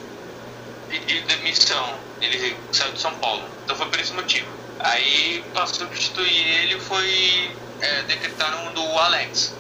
pediu 0.89 1.23
demissão. 1.23 1.95
Ele 2.21 2.57
saiu 2.73 2.93
de 2.93 3.01
São 3.01 3.15
Paulo. 3.15 3.45
Então 3.65 3.77
foi 3.77 3.87
por 3.87 4.01
esse 4.01 4.13
motivo. 4.13 4.47
Aí, 4.81 5.45
para 5.53 5.67
substituir 5.67 6.49
ele, 6.49 6.81
foi 6.81 7.51
é, 7.81 8.03
decretaram 8.03 8.73
do 8.73 8.83
Alex. 8.99 9.55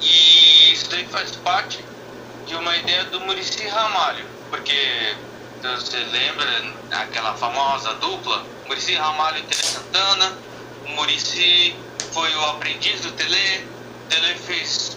E 0.00 0.72
isso 0.72 0.90
daí 0.90 1.06
faz 1.06 1.30
parte 1.36 1.84
de 2.46 2.54
uma 2.54 2.76
ideia 2.76 3.04
do 3.04 3.20
Murici 3.20 3.66
Ramalho. 3.66 4.24
Porque 4.50 5.16
você 5.62 5.98
lembra 5.98 6.74
aquela 6.92 7.34
famosa 7.34 7.94
dupla? 7.94 8.44
Murici 8.66 8.94
Ramalho 8.94 9.38
e 9.38 9.42
Tele 9.42 9.62
Santana. 9.62 10.38
O 10.86 10.90
Murici 10.90 11.74
foi 12.12 12.34
o 12.34 12.44
aprendiz 12.46 13.00
do 13.00 13.12
Tele. 13.12 13.66
O 14.04 14.08
Tele 14.08 14.34
fez 14.34 14.96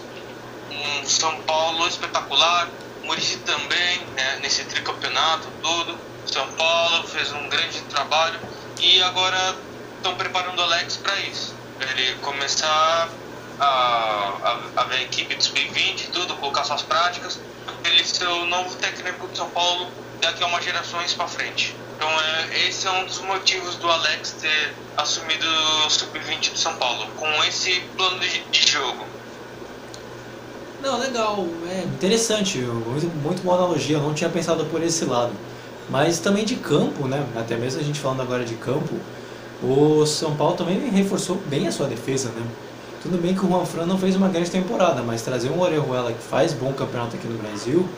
um 0.78 1.04
São 1.06 1.40
Paulo 1.42 1.86
espetacular, 1.86 2.68
Murici 3.04 3.38
também, 3.38 4.00
né, 4.14 4.38
nesse 4.42 4.64
tricampeonato 4.64 5.48
tudo. 5.62 5.98
São 6.26 6.46
Paulo 6.52 7.06
fez 7.08 7.32
um 7.32 7.48
grande 7.48 7.80
trabalho 7.82 8.38
e 8.80 9.02
agora 9.02 9.56
estão 9.96 10.14
preparando 10.14 10.58
o 10.58 10.62
Alex 10.62 10.96
para 10.98 11.18
isso. 11.20 11.54
Ele 11.80 12.14
começar 12.16 13.08
a, 13.58 13.64
a, 13.66 14.58
a 14.76 14.84
ver 14.84 14.96
a 14.96 15.02
equipe 15.02 15.34
do 15.34 15.42
Sub-20 15.42 16.04
e 16.04 16.06
tudo, 16.08 16.36
colocar 16.36 16.64
suas 16.64 16.82
práticas, 16.82 17.40
ele 17.84 18.04
ser 18.04 18.26
o 18.26 18.46
novo 18.46 18.74
técnico 18.76 19.26
de 19.28 19.36
São 19.36 19.48
Paulo 19.50 19.90
daqui 20.20 20.42
a 20.42 20.46
umas 20.46 20.64
gerações 20.64 21.14
para 21.14 21.28
frente. 21.28 21.74
Então 21.96 22.08
é, 22.08 22.68
esse 22.68 22.86
é 22.86 22.90
um 22.90 23.04
dos 23.06 23.18
motivos 23.20 23.76
do 23.76 23.90
Alex 23.90 24.32
ter 24.40 24.74
assumido 24.96 25.46
o 25.86 25.90
Sub-20 25.90 26.52
do 26.52 26.58
São 26.58 26.76
Paulo, 26.76 27.06
com 27.16 27.44
esse 27.44 27.80
plano 27.96 28.20
de, 28.20 28.38
de 28.44 28.70
jogo. 28.70 29.17
Não, 30.82 30.98
legal, 30.98 31.44
é 31.68 31.82
interessante, 31.82 32.58
muito, 32.58 33.06
muito 33.22 33.42
boa 33.42 33.56
analogia, 33.56 33.96
eu 33.96 34.02
não 34.02 34.14
tinha 34.14 34.30
pensado 34.30 34.64
por 34.66 34.82
esse 34.82 35.04
lado. 35.04 35.32
Mas 35.90 36.18
também 36.18 36.44
de 36.44 36.54
campo, 36.56 37.08
né? 37.08 37.24
Até 37.34 37.56
mesmo 37.56 37.80
a 37.80 37.84
gente 37.84 37.98
falando 37.98 38.22
agora 38.22 38.44
de 38.44 38.54
campo, 38.54 38.94
o 39.62 40.06
São 40.06 40.36
Paulo 40.36 40.56
também 40.56 40.78
reforçou 40.90 41.36
bem 41.46 41.66
a 41.66 41.72
sua 41.72 41.86
defesa, 41.86 42.28
né? 42.28 42.42
Tudo 43.02 43.20
bem 43.20 43.34
que 43.34 43.44
o 43.44 43.48
Juan 43.48 43.64
Fran 43.64 43.86
não 43.86 43.98
fez 43.98 44.14
uma 44.14 44.28
grande 44.28 44.50
temporada, 44.50 45.02
mas 45.02 45.22
trazer 45.22 45.50
um 45.50 45.60
Orejuela 45.60 46.12
que 46.12 46.22
faz 46.22 46.52
bom 46.52 46.72
campeonato 46.72 47.16
aqui 47.16 47.26
no 47.26 47.38
Brasil 47.38 47.88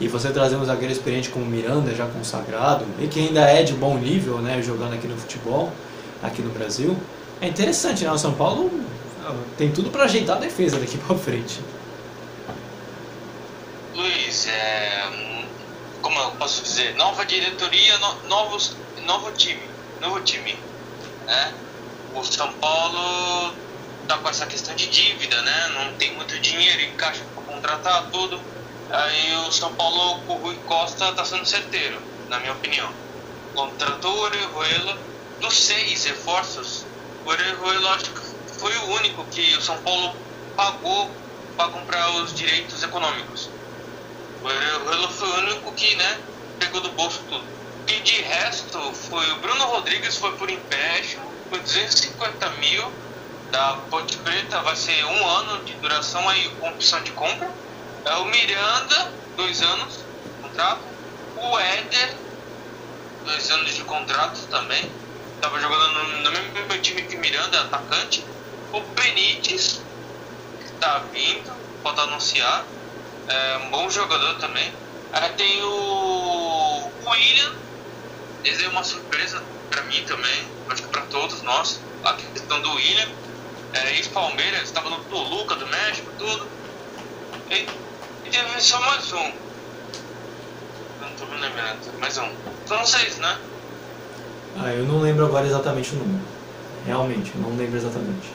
e 0.00 0.08
você 0.08 0.30
trazer 0.30 0.56
um 0.56 0.64
zagueiro 0.64 0.92
experiente 0.92 1.28
como 1.28 1.44
Miranda, 1.46 1.94
já 1.94 2.06
consagrado, 2.06 2.84
e 3.00 3.06
que 3.06 3.20
ainda 3.20 3.42
é 3.42 3.62
de 3.62 3.74
bom 3.74 3.96
nível, 3.96 4.38
né, 4.38 4.60
jogando 4.60 4.94
aqui 4.94 5.06
no 5.06 5.16
futebol, 5.16 5.70
aqui 6.22 6.42
no 6.42 6.50
Brasil, 6.50 6.96
é 7.40 7.48
interessante, 7.48 8.04
né? 8.04 8.10
O 8.10 8.18
São 8.18 8.32
Paulo 8.32 8.70
ah, 9.24 9.34
tem 9.56 9.70
tudo 9.70 9.90
para 9.90 10.04
ajeitar 10.04 10.36
a 10.36 10.40
defesa 10.40 10.78
daqui 10.78 10.98
para 10.98 11.16
frente. 11.16 11.60
Luiz, 14.34 14.48
é, 14.48 15.46
como 16.02 16.18
eu 16.18 16.32
posso 16.32 16.62
dizer, 16.64 16.96
nova 16.96 17.24
diretoria, 17.24 17.98
no, 17.98 18.28
novos, 18.28 18.76
novo 19.06 19.30
time, 19.32 19.62
novo 20.00 20.20
time, 20.22 20.58
né? 21.24 21.54
O 22.12 22.24
São 22.24 22.52
Paulo 22.54 23.54
tá 24.08 24.18
com 24.18 24.28
essa 24.28 24.44
questão 24.46 24.74
de 24.74 24.88
dívida, 24.88 25.40
né? 25.42 25.68
Não 25.68 25.94
tem 25.94 26.16
muito 26.16 26.38
dinheiro 26.40 26.80
em 26.82 26.96
caixa 26.96 27.24
para 27.32 27.44
contratar 27.44 28.10
tudo. 28.10 28.40
Aí 28.90 29.36
o 29.46 29.52
São 29.52 29.72
Paulo 29.76 30.22
com 30.24 30.34
o 30.34 30.38
Rui 30.38 30.56
Costa 30.66 31.12
tá 31.12 31.24
sendo 31.24 31.46
certeiro, 31.46 32.02
na 32.28 32.40
minha 32.40 32.52
opinião. 32.54 32.92
Contratou 33.54 34.16
o 34.16 34.20
Orejuela, 34.22 34.98
dos 35.40 35.56
seis 35.56 36.04
reforços, 36.06 36.84
o 37.24 37.30
Orejuela 37.30 37.90
acho 37.94 38.10
que 38.10 38.20
foi 38.58 38.76
o 38.78 38.86
único 38.96 39.24
que 39.26 39.56
o 39.56 39.62
São 39.62 39.80
Paulo 39.82 40.16
pagou 40.56 41.08
para 41.56 41.70
comprar 41.70 42.10
os 42.16 42.34
direitos 42.34 42.82
econômicos. 42.82 43.53
O 44.44 44.50
Elo 44.50 45.08
foi 45.08 45.26
o 45.26 45.36
único 45.36 45.72
que, 45.72 45.96
né, 45.96 46.20
pegou 46.58 46.82
do 46.82 46.90
bolso 46.90 47.18
tudo. 47.30 47.46
E 47.88 48.00
de 48.00 48.20
resto, 48.20 48.78
foi 48.92 49.30
o 49.32 49.40
Bruno 49.40 49.64
Rodrigues 49.68 50.18
foi 50.18 50.36
por 50.36 50.50
empréstimo, 50.50 51.24
por 51.48 51.58
250 51.60 52.50
mil 52.50 52.92
da 53.50 53.72
Ponte 53.88 54.18
Preta, 54.18 54.60
vai 54.60 54.76
ser 54.76 55.02
um 55.06 55.26
ano 55.28 55.64
de 55.64 55.72
duração 55.74 56.28
aí 56.28 56.46
com 56.56 56.68
opção 56.68 57.02
de 57.02 57.12
compra. 57.12 57.50
É 58.04 58.16
o 58.16 58.26
Miranda, 58.26 59.12
dois 59.34 59.62
anos, 59.62 60.04
contrato. 60.42 60.82
O 61.36 61.58
Éder, 61.58 62.14
dois 63.24 63.50
anos 63.50 63.74
de 63.74 63.82
contrato 63.84 64.46
também. 64.48 64.90
Tava 65.40 65.58
jogando 65.58 65.94
no, 65.94 66.18
no 66.18 66.30
mesmo 66.32 66.82
time 66.82 67.00
que 67.00 67.16
Miranda, 67.16 67.62
atacante. 67.62 68.26
O 68.72 68.80
Benítez, 68.80 69.80
que 70.60 70.72
tá 70.78 70.98
vindo, 71.10 71.50
pode 71.82 71.98
anunciar 71.98 72.66
é 73.28 73.58
um 73.58 73.70
bom 73.70 73.90
jogador 73.90 74.34
também. 74.38 74.72
Aí 75.12 75.30
tem 75.34 75.62
o 75.62 76.90
William, 77.06 77.52
esse 78.44 78.64
é 78.64 78.68
uma 78.68 78.82
surpresa 78.82 79.42
para 79.70 79.82
mim 79.84 80.04
também, 80.06 80.48
acho 80.68 80.82
que 80.82 80.88
para 80.88 81.02
todos 81.02 81.42
nós. 81.42 81.80
A 82.04 82.12
questão 82.14 82.60
do 82.60 82.72
William, 82.74 83.08
é, 83.72 83.96
ex-Palmeiras, 83.96 84.62
estava 84.62 84.90
no 84.90 84.98
Toluca 85.04 85.54
do 85.54 85.66
México, 85.66 86.10
tudo. 86.18 86.46
E, 87.50 87.66
e 88.26 88.30
teve 88.30 88.60
só 88.60 88.80
mais 88.80 89.12
um. 89.12 89.32
Eu 91.00 91.08
não 91.08 91.16
tô 91.16 91.26
me 91.26 91.40
lembrando, 91.40 91.98
mais 91.98 92.18
um. 92.18 92.30
São 92.66 92.84
seis, 92.84 93.16
né? 93.18 93.38
Ah, 94.58 94.72
eu 94.72 94.84
não 94.84 95.00
lembro 95.00 95.24
agora 95.26 95.46
exatamente 95.46 95.94
o 95.94 95.98
número. 95.98 96.24
Realmente, 96.86 97.32
eu 97.34 97.40
não 97.40 97.56
lembro 97.56 97.76
exatamente. 97.78 98.28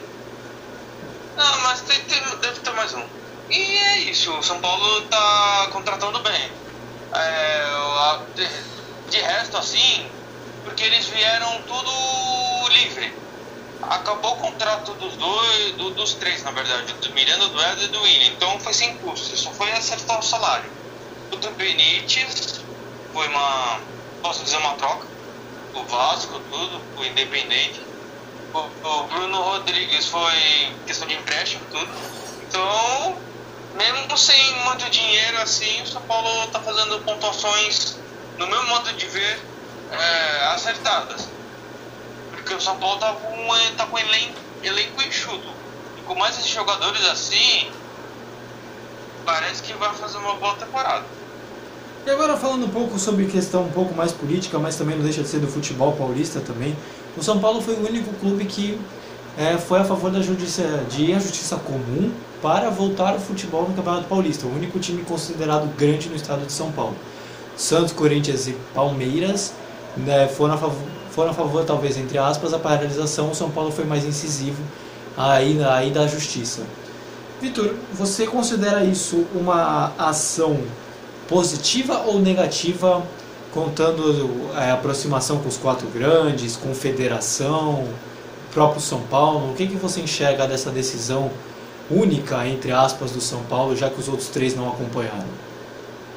Não, 1.36 1.60
mas 1.62 1.80
tem, 1.82 2.00
tem, 2.04 2.20
deve 2.40 2.60
ter 2.60 2.70
mais 2.72 2.92
um. 2.94 3.19
E 3.50 3.60
é 3.60 3.98
isso, 4.10 4.32
o 4.32 4.42
São 4.44 4.60
Paulo 4.60 5.02
está 5.02 5.68
contratando 5.72 6.20
bem. 6.20 6.52
É, 7.12 8.18
de, 8.36 8.48
de 9.10 9.18
resto, 9.18 9.56
assim, 9.56 10.08
porque 10.64 10.84
eles 10.84 11.06
vieram 11.06 11.60
tudo 11.62 12.68
livre. 12.68 13.12
Acabou 13.82 14.34
o 14.34 14.36
contrato 14.36 14.92
dos 14.94 15.16
dois, 15.16 15.72
do, 15.72 15.90
dos 15.90 16.14
três, 16.14 16.44
na 16.44 16.52
verdade, 16.52 16.92
do 16.92 17.12
Miranda, 17.12 17.48
do 17.48 17.60
Eder 17.60 17.84
e 17.84 17.88
do 17.88 18.00
William. 18.00 18.28
Então 18.28 18.60
foi 18.60 18.72
sem 18.72 18.96
custo, 18.98 19.36
só 19.36 19.50
foi 19.50 19.72
acertar 19.72 20.20
o 20.20 20.22
salário. 20.22 20.70
O 21.32 21.36
do 21.36 21.50
Benítez 21.52 22.60
foi 23.12 23.26
uma, 23.28 23.80
posso 24.22 24.44
dizer, 24.44 24.58
uma 24.58 24.74
troca. 24.74 25.08
O 25.74 25.82
Vasco, 25.84 26.38
tudo, 26.50 26.80
o 26.96 27.04
Independente. 27.04 27.80
O, 28.52 28.58
o 28.58 29.02
Bruno 29.04 29.42
Rodrigues 29.42 30.06
foi 30.06 30.72
questão 30.86 31.08
de 31.08 31.14
empréstimo, 31.14 31.64
tudo. 31.70 31.88
Então, 32.42 33.29
mesmo 33.80 34.18
sem 34.18 34.54
muito 34.64 34.90
dinheiro 34.90 35.40
assim, 35.40 35.80
o 35.82 35.86
São 35.86 36.02
Paulo 36.02 36.44
está 36.44 36.60
fazendo 36.60 37.02
pontuações, 37.02 37.96
no 38.38 38.46
meu 38.46 38.62
modo 38.66 38.92
de 38.92 39.06
ver, 39.06 39.40
é, 39.90 40.46
acertadas. 40.52 41.26
Porque 42.30 42.52
o 42.52 42.60
São 42.60 42.76
Paulo 42.76 43.00
tá 43.00 43.14
com, 43.14 43.76
tá 43.76 43.86
com 43.86 43.98
elenco, 43.98 44.38
elenco 44.62 45.02
enxuto. 45.02 45.48
E 45.98 46.02
com 46.02 46.14
mais 46.14 46.38
esses 46.38 46.50
jogadores 46.50 47.02
assim, 47.06 47.70
parece 49.24 49.62
que 49.62 49.72
vai 49.72 49.94
fazer 49.94 50.18
uma 50.18 50.34
boa 50.34 50.54
temporada. 50.56 51.06
E 52.04 52.10
agora 52.10 52.36
falando 52.36 52.66
um 52.66 52.70
pouco 52.70 52.98
sobre 52.98 53.26
questão 53.26 53.62
um 53.62 53.72
pouco 53.72 53.94
mais 53.94 54.12
política, 54.12 54.58
mas 54.58 54.76
também 54.76 54.96
não 54.96 55.04
deixa 55.04 55.22
de 55.22 55.28
ser 55.28 55.38
do 55.38 55.48
futebol 55.48 55.92
paulista 55.92 56.40
também. 56.40 56.76
O 57.16 57.22
São 57.22 57.40
Paulo 57.40 57.62
foi 57.62 57.74
o 57.74 57.86
único 57.86 58.12
clube 58.14 58.44
que 58.44 58.78
é, 59.40 59.56
foi 59.56 59.78
a 59.78 59.84
favor 59.84 60.10
da 60.10 60.20
justiça, 60.20 60.84
de 60.90 61.14
justiça 61.14 61.56
comum 61.56 62.12
para 62.42 62.68
voltar 62.68 63.14
o 63.14 63.18
futebol 63.18 63.66
no 63.66 63.74
Campeonato 63.74 64.04
Paulista, 64.04 64.46
o 64.46 64.54
único 64.54 64.78
time 64.78 65.02
considerado 65.02 65.66
grande 65.78 66.10
no 66.10 66.14
estado 66.14 66.44
de 66.44 66.52
São 66.52 66.70
Paulo. 66.70 66.94
Santos, 67.56 67.94
Corinthians 67.94 68.46
e 68.48 68.52
Palmeiras 68.74 69.54
né, 69.96 70.28
foram, 70.28 70.54
a 70.54 70.58
favor, 70.58 70.82
foram 71.10 71.30
a 71.30 71.34
favor, 71.34 71.64
talvez, 71.64 71.96
entre 71.96 72.18
aspas, 72.18 72.52
a 72.52 72.58
paralisação. 72.58 73.30
O 73.30 73.34
São 73.34 73.50
Paulo 73.50 73.72
foi 73.72 73.86
mais 73.86 74.04
incisivo 74.04 74.62
aí, 75.16 75.58
aí 75.64 75.90
da 75.90 76.06
justiça. 76.06 76.60
Vitor, 77.40 77.74
você 77.94 78.26
considera 78.26 78.84
isso 78.84 79.26
uma 79.34 79.94
ação 79.96 80.58
positiva 81.26 82.02
ou 82.06 82.18
negativa, 82.18 83.02
contando 83.54 84.50
a 84.54 84.66
é, 84.66 84.70
aproximação 84.70 85.38
com 85.38 85.48
os 85.48 85.56
quatro 85.56 85.88
grandes, 85.88 86.56
com 86.56 86.74
federação, 86.74 87.88
próprio 88.52 88.80
São 88.80 89.02
Paulo? 89.02 89.52
O 89.52 89.54
que, 89.54 89.66
que 89.66 89.76
você 89.76 90.00
enxerga 90.00 90.46
dessa 90.46 90.70
decisão 90.70 91.30
única, 91.90 92.46
entre 92.46 92.72
aspas, 92.72 93.10
do 93.12 93.20
São 93.20 93.42
Paulo, 93.44 93.76
já 93.76 93.90
que 93.90 93.98
os 93.98 94.08
outros 94.08 94.28
três 94.28 94.54
não 94.54 94.68
acompanharam? 94.68 95.28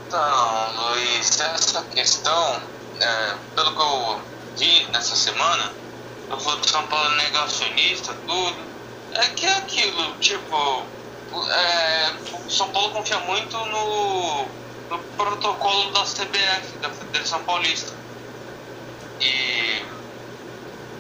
Então, 0.08 0.92
Luiz, 0.92 1.40
essa 1.40 1.82
questão, 1.84 2.62
é, 3.00 3.34
pelo 3.56 3.72
que 3.74 3.82
eu 3.82 4.22
vi 4.58 4.88
nessa 4.92 5.16
semana, 5.16 5.72
eu 6.30 6.38
vou 6.38 6.56
do 6.58 6.70
São 6.70 6.86
Paulo 6.88 7.16
negacionista, 7.16 8.14
tudo, 8.28 8.56
é 9.16 9.26
que 9.30 9.46
é 9.46 9.54
aquilo, 9.58 10.14
tipo, 10.20 10.84
é, 11.50 12.12
o 12.46 12.50
São 12.50 12.70
Paulo 12.70 12.92
confia 12.92 13.20
muito 13.22 13.58
no, 13.58 14.46
no 14.90 15.00
protocolo 15.18 15.92
da 15.92 16.02
CBF, 16.02 16.78
da 16.82 16.90
Federação 16.90 17.44
Paulista. 17.44 17.94
E 19.20 19.82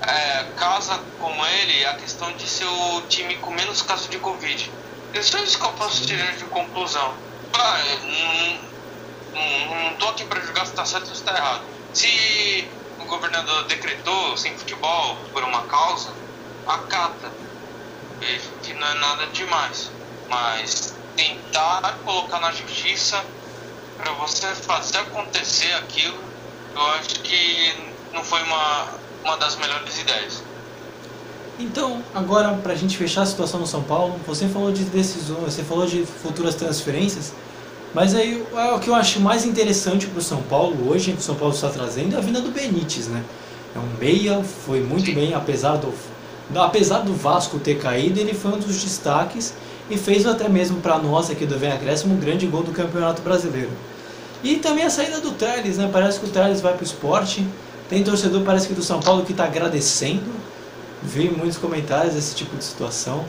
é, 0.07 0.43
casa 0.57 0.99
como 1.19 1.45
ele 1.45 1.85
a 1.85 1.95
questão 1.95 2.31
de 2.33 2.47
ser 2.47 2.65
o 2.65 3.01
time 3.07 3.37
com 3.37 3.51
menos 3.51 3.81
casos 3.81 4.09
de 4.09 4.17
Covid. 4.19 4.71
É 5.13 5.21
só 5.21 5.37
isso 5.39 5.57
que 5.59 5.65
eu 5.65 5.73
posso 5.73 6.05
tirar 6.05 6.33
de 6.33 6.43
conclusão. 6.45 7.13
Ah, 7.53 7.77
não, 9.33 9.39
não, 9.39 9.83
não 9.83 9.95
tô 9.97 10.07
aqui 10.09 10.25
para 10.25 10.41
julgar 10.41 10.65
se 10.65 10.71
está 10.71 10.85
certo 10.85 11.09
ou 11.09 11.15
se 11.15 11.21
está 11.21 11.35
errado. 11.35 11.63
Se 11.93 12.67
o 12.99 13.05
governador 13.05 13.65
decretou 13.65 14.35
sem 14.37 14.57
futebol 14.57 15.17
por 15.31 15.43
uma 15.43 15.63
causa, 15.63 16.11
acata. 16.67 17.31
Vejo 18.19 18.49
que 18.63 18.73
não 18.73 18.87
é 18.87 18.93
nada 18.95 19.27
demais. 19.27 19.91
Mas 20.27 20.95
tentar 21.15 21.99
colocar 22.03 22.39
na 22.39 22.51
justiça 22.51 23.23
para 23.97 24.11
você 24.13 24.47
fazer 24.55 24.97
acontecer 24.97 25.73
aquilo, 25.75 26.17
eu 26.75 26.85
acho 26.93 27.19
que 27.21 27.93
não 28.11 28.23
foi 28.23 28.41
uma 28.43 29.02
uma 29.23 29.37
das 29.37 29.55
melhores 29.55 29.99
ideias. 29.99 30.43
Então, 31.59 32.01
agora 32.13 32.53
para 32.55 32.73
a 32.73 32.75
gente 32.75 32.97
fechar 32.97 33.21
a 33.21 33.25
situação 33.25 33.59
no 33.59 33.67
São 33.67 33.83
Paulo, 33.83 34.19
você 34.25 34.47
falou 34.47 34.71
de 34.71 34.83
decisões, 34.85 35.53
você 35.53 35.63
falou 35.63 35.85
de 35.85 36.05
futuras 36.05 36.55
transferências, 36.55 37.31
mas 37.93 38.15
aí 38.15 38.43
é 38.55 38.73
o 38.73 38.79
que 38.79 38.89
eu 38.89 38.95
acho 38.95 39.19
mais 39.19 39.45
interessante 39.45 40.07
para 40.07 40.19
o 40.19 40.21
São 40.21 40.41
Paulo 40.41 40.89
hoje, 40.89 41.11
que 41.11 41.19
o 41.19 41.21
São 41.21 41.35
Paulo 41.35 41.53
está 41.53 41.69
trazendo, 41.69 42.15
é 42.15 42.17
a 42.17 42.21
vinda 42.21 42.41
do 42.41 42.49
Benítez, 42.49 43.07
né? 43.07 43.23
É 43.75 43.79
um 43.79 43.99
meia, 43.99 44.43
foi 44.43 44.81
muito 44.81 45.05
Sim. 45.05 45.13
bem, 45.13 45.33
apesar 45.33 45.77
do, 45.77 45.93
apesar 46.55 46.99
do 46.99 47.13
Vasco 47.13 47.59
ter 47.59 47.79
caído, 47.79 48.19
ele 48.19 48.33
foi 48.33 48.51
um 48.51 48.57
dos 48.57 48.83
destaques 48.83 49.53
e 49.89 49.97
fez 49.97 50.25
até 50.25 50.49
mesmo 50.49 50.81
para 50.81 50.97
nós 50.97 51.29
aqui 51.29 51.45
do 51.45 51.57
Vem 51.57 51.71
Acréscimo 51.71 52.15
um 52.15 52.19
grande 52.19 52.47
gol 52.47 52.63
do 52.63 52.71
Campeonato 52.71 53.21
Brasileiro. 53.21 53.71
E 54.43 54.57
também 54.57 54.83
a 54.83 54.89
saída 54.89 55.21
do 55.21 55.31
Trellis, 55.31 55.77
né? 55.77 55.89
Parece 55.91 56.19
que 56.19 56.25
o 56.25 56.29
Trellis 56.29 56.61
vai 56.61 56.73
para 56.73 56.81
o 56.81 56.85
esporte, 56.85 57.45
tem 57.93 58.03
torcedor, 58.03 58.43
parece 58.43 58.67
que 58.67 58.73
do 58.73 58.81
São 58.81 58.99
Paulo, 58.99 59.23
que 59.23 59.33
está 59.33 59.45
agradecendo. 59.45 60.33
Vi 61.03 61.29
muitos 61.29 61.59
comentários 61.59 62.15
desse 62.15 62.33
tipo 62.33 62.55
de 62.55 62.63
situação. 62.63 63.23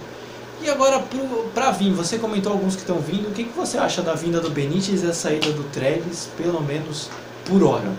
E 0.63 0.71
agora, 0.71 1.05
para 1.53 1.71
vir, 1.73 1.93
você 1.93 2.19
comentou 2.19 2.51
alguns 2.51 2.75
que 2.75 2.81
estão 2.81 2.99
vindo. 2.99 3.29
O 3.29 3.33
que, 3.33 3.45
que 3.45 3.53
você 3.55 3.77
acha 3.77 4.01
da 4.01 4.15
vinda 4.15 4.41
do 4.41 4.49
Benítez 4.49 5.03
e 5.03 5.07
a 5.07 5.13
saída 5.13 5.53
do 5.53 5.65
Treves, 5.65 6.31
pelo 6.39 6.63
menos 6.63 7.11
por 7.45 7.63
hora? 7.63 7.93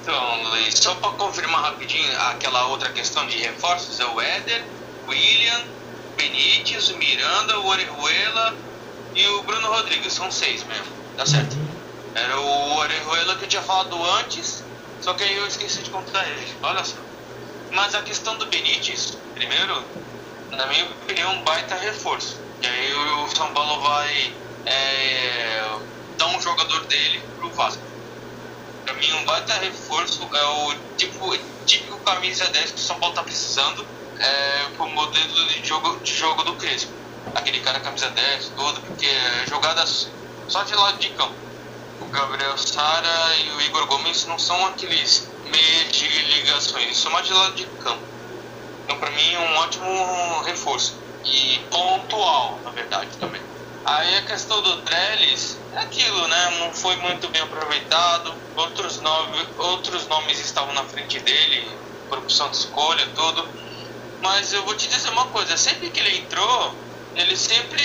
Então, 0.00 0.42
Luiz, 0.44 0.78
só 0.78 0.94
para 0.94 1.10
confirmar 1.10 1.60
rapidinho 1.60 2.10
aquela 2.30 2.68
outra 2.68 2.88
questão 2.90 3.26
de 3.26 3.36
reforços: 3.36 4.00
é 4.00 4.06
o 4.06 4.18
Éder, 4.18 4.64
o 5.06 5.10
William, 5.10 5.60
Benítez, 6.16 6.88
o 6.88 6.96
Miranda, 6.96 7.60
o 7.60 7.66
Orejuela 7.66 8.54
e 9.14 9.26
o 9.26 9.42
Bruno 9.42 9.68
Rodrigues. 9.68 10.14
São 10.14 10.30
seis 10.30 10.64
mesmo, 10.64 10.86
tá 11.14 11.26
certo? 11.26 11.52
Uhum. 11.52 11.68
Era 12.14 12.40
o 12.40 12.76
Orejuela 12.78 13.34
que 13.34 13.44
eu 13.44 13.48
tinha 13.48 13.62
falado 13.62 14.02
antes 14.20 14.64
só 15.00 15.14
que 15.14 15.24
aí 15.24 15.36
eu 15.36 15.46
esqueci 15.46 15.82
de 15.82 15.90
contar 15.90 16.26
ele. 16.28 16.46
Olha 16.62 16.84
só. 16.84 16.96
Mas 17.70 17.94
a 17.94 18.02
questão 18.02 18.36
do 18.38 18.46
Benítez, 18.46 19.16
primeiro, 19.34 19.84
na 20.50 20.66
minha 20.66 20.84
opinião, 20.86 21.32
um 21.34 21.44
baita 21.44 21.74
reforço. 21.76 22.36
E 22.62 22.66
aí 22.66 22.92
o 22.94 23.28
São 23.28 23.52
Paulo 23.52 23.80
vai 23.82 24.34
é, 24.66 25.78
dar 26.16 26.26
um 26.28 26.40
jogador 26.40 26.84
dele 26.86 27.22
pro 27.36 27.50
Vasco. 27.50 27.82
Pra 28.84 28.94
mim, 28.94 29.12
um 29.12 29.24
baita 29.24 29.54
reforço 29.54 30.28
é 30.34 30.44
o 30.46 30.74
tipo, 30.96 31.36
típico 31.64 31.98
camisa 32.00 32.46
10 32.46 32.72
que 32.72 32.78
o 32.78 32.82
São 32.82 32.98
Paulo 32.98 33.14
tá 33.14 33.22
precisando 33.22 33.86
é, 34.18 34.64
pro 34.76 34.88
modelo 34.88 35.46
de 35.48 35.64
jogo, 35.64 36.00
de 36.02 36.12
jogo 36.12 36.42
do 36.42 36.56
Crespo. 36.56 36.92
Aquele 37.34 37.60
cara 37.60 37.78
camisa 37.80 38.08
10, 38.10 38.48
todo, 38.56 38.80
porque 38.80 39.06
é 39.06 39.46
jogadas 39.46 40.08
só 40.48 40.62
de 40.64 40.74
lado 40.74 40.98
de 40.98 41.10
campo 41.10 41.47
Gabriel 42.10 42.56
Sara 42.56 43.36
e 43.36 43.50
o 43.50 43.60
Igor 43.62 43.86
Gomes 43.86 44.24
não 44.26 44.38
são 44.38 44.66
aqueles 44.66 45.28
meios 45.44 45.92
de 45.92 46.08
ligações, 46.08 46.96
são 46.96 47.12
mais 47.12 47.26
de 47.26 47.32
lado 47.32 47.54
de 47.54 47.64
campo. 47.82 48.02
Então, 48.84 48.98
para 48.98 49.10
mim, 49.10 49.34
é 49.34 49.38
um 49.38 49.56
ótimo 49.56 50.42
reforço. 50.42 50.94
E 51.24 51.58
pontual, 51.70 52.58
na 52.64 52.70
verdade, 52.70 53.08
também. 53.18 53.42
Aí 53.84 54.16
a 54.16 54.22
questão 54.22 54.60
do 54.62 54.82
Trellis 54.82 55.58
é 55.74 55.80
aquilo, 55.80 56.26
né? 56.28 56.58
Não 56.60 56.72
foi 56.72 56.96
muito 56.96 57.28
bem 57.28 57.42
aproveitado. 57.42 58.32
Outros, 58.56 59.00
nove, 59.00 59.46
outros 59.58 60.06
nomes 60.06 60.38
estavam 60.40 60.72
na 60.74 60.84
frente 60.84 61.18
dele, 61.20 61.68
por 62.08 62.18
opção 62.18 62.50
de 62.50 62.56
escolha, 62.56 63.06
tudo. 63.14 63.46
Mas 64.22 64.52
eu 64.52 64.64
vou 64.64 64.74
te 64.74 64.88
dizer 64.88 65.10
uma 65.10 65.26
coisa: 65.26 65.56
sempre 65.56 65.90
que 65.90 66.00
ele 66.00 66.18
entrou, 66.18 66.74
ele 67.14 67.36
sempre 67.36 67.82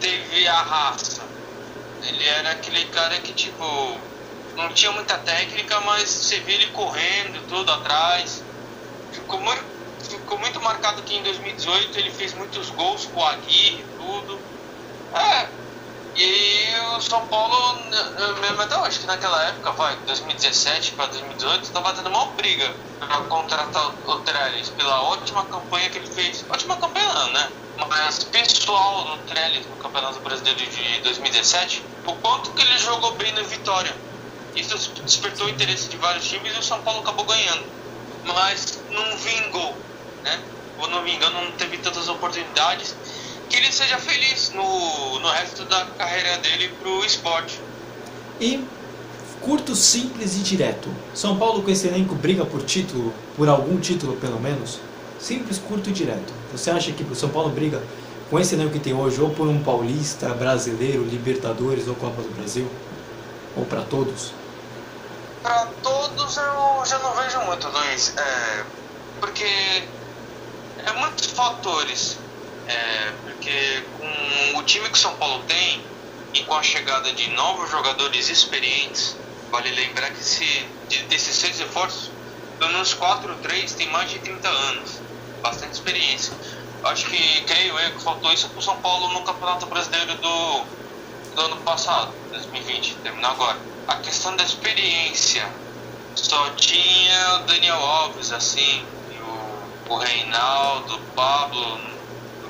teve 0.00 0.46
a 0.46 0.62
raça 0.62 1.35
ele 2.02 2.24
era 2.24 2.52
aquele 2.52 2.84
cara 2.86 3.20
que, 3.20 3.34
tipo, 3.34 3.64
não 4.56 4.72
tinha 4.72 4.92
muita 4.92 5.18
técnica, 5.18 5.80
mas 5.80 6.08
você 6.08 6.40
via 6.40 6.54
ele 6.54 6.68
correndo 6.68 7.46
tudo 7.46 7.70
atrás. 7.72 8.44
Ficou 9.12 9.40
muito, 9.40 9.64
ficou 10.08 10.38
muito 10.38 10.60
marcado 10.60 11.02
que 11.02 11.14
em 11.14 11.22
2018 11.22 11.98
ele 11.98 12.10
fez 12.10 12.34
muitos 12.34 12.70
gols 12.70 13.06
com 13.06 13.20
o 13.20 13.26
Aguirre 13.26 13.84
tudo. 13.96 14.42
É, 15.14 15.65
e 16.16 16.96
o 16.96 17.00
São 17.00 17.26
Paulo, 17.26 17.78
mesmo 18.40 18.62
até 18.62 18.74
acho 18.76 19.00
que 19.00 19.06
naquela 19.06 19.42
época, 19.44 19.72
vai, 19.72 19.96
2017 20.06 20.92
para 20.92 21.06
2018, 21.06 21.64
estava 21.64 21.92
tendo 21.92 22.08
uma 22.08 22.26
briga 22.28 22.74
para 22.98 23.18
contratar 23.24 23.92
o 24.06 24.20
Trellis 24.20 24.70
pela 24.70 25.02
ótima 25.02 25.44
campanha 25.44 25.90
que 25.90 25.98
ele 25.98 26.06
fez. 26.06 26.44
Ótima 26.48 26.76
campanha 26.76 27.06
né? 27.32 27.50
Mas 27.88 28.24
pessoal 28.24 29.04
no 29.04 29.18
Trellis 29.24 29.66
no 29.66 29.76
Campeonato 29.76 30.18
Brasileiro 30.20 30.58
de 30.58 31.00
2017, 31.02 31.82
o 32.06 32.14
quanto 32.14 32.50
que 32.52 32.62
ele 32.62 32.78
jogou 32.78 33.12
bem 33.12 33.32
no 33.32 33.44
Vitória. 33.44 33.94
Isso 34.54 34.92
despertou 35.02 35.46
o 35.46 35.50
interesse 35.50 35.88
de 35.90 35.98
vários 35.98 36.26
times 36.26 36.56
e 36.56 36.58
o 36.58 36.62
São 36.62 36.80
Paulo 36.80 37.00
acabou 37.00 37.26
ganhando. 37.26 37.64
Mas 38.24 38.82
não 38.90 39.16
vingou, 39.18 39.76
né? 40.24 40.40
Ou 40.78 40.88
não 40.88 41.02
vingando, 41.02 41.34
não 41.34 41.52
teve 41.52 41.76
tantas 41.78 42.08
oportunidades 42.08 42.94
que 43.48 43.56
ele 43.56 43.72
seja 43.72 43.98
feliz 43.98 44.50
no, 44.50 45.18
no 45.20 45.28
resto 45.30 45.64
da 45.64 45.84
carreira 45.98 46.38
dele 46.38 46.68
pro 46.82 47.04
esporte. 47.04 47.60
E 48.40 48.64
Curto, 49.40 49.76
simples 49.76 50.34
e 50.34 50.40
direto. 50.40 50.88
São 51.14 51.38
Paulo 51.38 51.62
com 51.62 51.70
esse 51.70 51.86
elenco 51.86 52.14
briga 52.14 52.44
por 52.44 52.62
título, 52.62 53.14
por 53.36 53.48
algum 53.48 53.78
título 53.78 54.16
pelo 54.16 54.40
menos? 54.40 54.80
Simples, 55.20 55.58
curto 55.58 55.90
e 55.90 55.92
direto. 55.92 56.32
Você 56.50 56.70
acha 56.70 56.90
que 56.90 57.04
o 57.04 57.14
São 57.14 57.28
Paulo 57.28 57.50
briga 57.50 57.80
com 58.28 58.40
esse 58.40 58.54
elenco 58.54 58.72
que 58.72 58.80
tem 58.80 58.92
hoje 58.92 59.20
ou 59.20 59.30
por 59.30 59.46
um 59.46 59.62
paulista, 59.62 60.30
brasileiro, 60.30 61.04
Libertadores 61.04 61.86
ou 61.86 61.94
Copa 61.94 62.22
do 62.22 62.34
Brasil? 62.34 62.68
Ou 63.56 63.64
para 63.64 63.82
todos? 63.82 64.32
Para 65.42 65.66
todos 65.80 66.36
eu 66.36 66.82
já 66.84 66.98
não 66.98 67.14
vejo 67.14 67.38
muito, 67.42 67.68
Luiz. 67.68 68.14
É, 68.16 68.64
porque 69.20 69.44
é 69.44 70.92
muitos 70.98 71.26
fatores. 71.26 72.18
É, 72.68 73.12
porque 73.22 73.84
com 73.98 74.58
o 74.58 74.62
time 74.64 74.88
que 74.88 74.96
o 74.96 75.00
São 75.00 75.14
Paulo 75.16 75.42
tem 75.44 75.84
e 76.34 76.42
com 76.42 76.54
a 76.54 76.62
chegada 76.62 77.12
de 77.12 77.30
novos 77.30 77.70
jogadores 77.70 78.28
experientes, 78.28 79.16
vale 79.50 79.70
lembrar 79.70 80.10
que 80.10 80.22
se, 80.22 80.66
desses 81.08 81.34
seis 81.36 81.58
reforços, 81.58 82.10
pelo 82.58 82.72
menos 82.72 82.92
4 82.94 83.30
ou 83.30 83.38
3 83.38 83.72
tem 83.74 83.88
mais 83.90 84.10
de 84.10 84.18
30 84.18 84.48
anos, 84.48 85.00
bastante 85.42 85.72
experiência. 85.72 86.34
Acho 86.84 87.06
que, 87.06 87.40
creio 87.42 87.78
eu, 87.78 87.92
que 87.92 88.02
faltou 88.02 88.32
isso 88.32 88.48
para 88.48 88.58
o 88.58 88.62
São 88.62 88.76
Paulo 88.80 89.12
no 89.12 89.22
Campeonato 89.22 89.66
Brasileiro 89.66 90.14
do, 90.16 90.64
do 91.34 91.40
ano 91.42 91.56
passado, 91.58 92.12
2020, 92.30 92.96
terminou 92.96 93.30
agora. 93.30 93.58
A 93.88 93.96
questão 93.96 94.36
da 94.36 94.44
experiência, 94.44 95.48
só 96.14 96.50
tinha 96.50 97.36
o 97.36 97.38
Daniel 97.46 97.76
Alves, 97.76 98.32
assim, 98.32 98.84
o, 99.88 99.92
o 99.92 99.96
Reinaldo, 99.98 100.96
o 100.96 101.00
Pablo, 101.14 101.95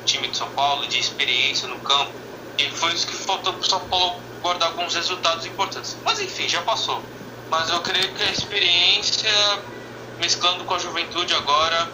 time 0.06 0.28
de 0.28 0.36
São 0.36 0.48
Paulo, 0.50 0.86
de 0.86 0.98
experiência 0.98 1.68
no 1.68 1.78
campo. 1.80 2.12
E 2.58 2.70
foi 2.70 2.92
isso 2.94 3.06
que 3.06 3.14
faltou 3.14 3.52
para 3.52 3.62
o 3.62 3.68
São 3.68 3.80
Paulo 3.88 4.20
guardar 4.40 4.70
alguns 4.70 4.94
resultados 4.94 5.44
importantes. 5.44 5.96
Mas 6.04 6.20
enfim, 6.20 6.48
já 6.48 6.62
passou. 6.62 7.02
Mas 7.50 7.68
eu 7.68 7.80
creio 7.80 8.14
que 8.14 8.22
a 8.22 8.30
experiência, 8.30 9.30
mesclando 10.18 10.64
com 10.64 10.74
a 10.74 10.78
juventude 10.78 11.34
agora, 11.34 11.90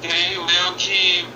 creio 0.00 0.48
eu 0.48 0.74
que 0.74 1.28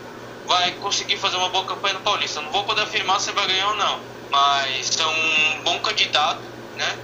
vai 0.46 0.72
conseguir 0.72 1.18
fazer 1.18 1.36
uma 1.36 1.48
boa 1.50 1.64
campanha 1.64 1.94
no 1.94 2.00
Paulista. 2.00 2.40
Não 2.40 2.50
vou 2.50 2.64
poder 2.64 2.82
afirmar 2.82 3.20
se 3.20 3.30
vai 3.32 3.46
ganhar 3.46 3.68
ou 3.68 3.76
não, 3.76 4.00
mas 4.30 4.98
é 4.98 5.06
um 5.06 5.62
bom 5.62 5.78
candidato, 5.80 6.40
né? 6.76 6.98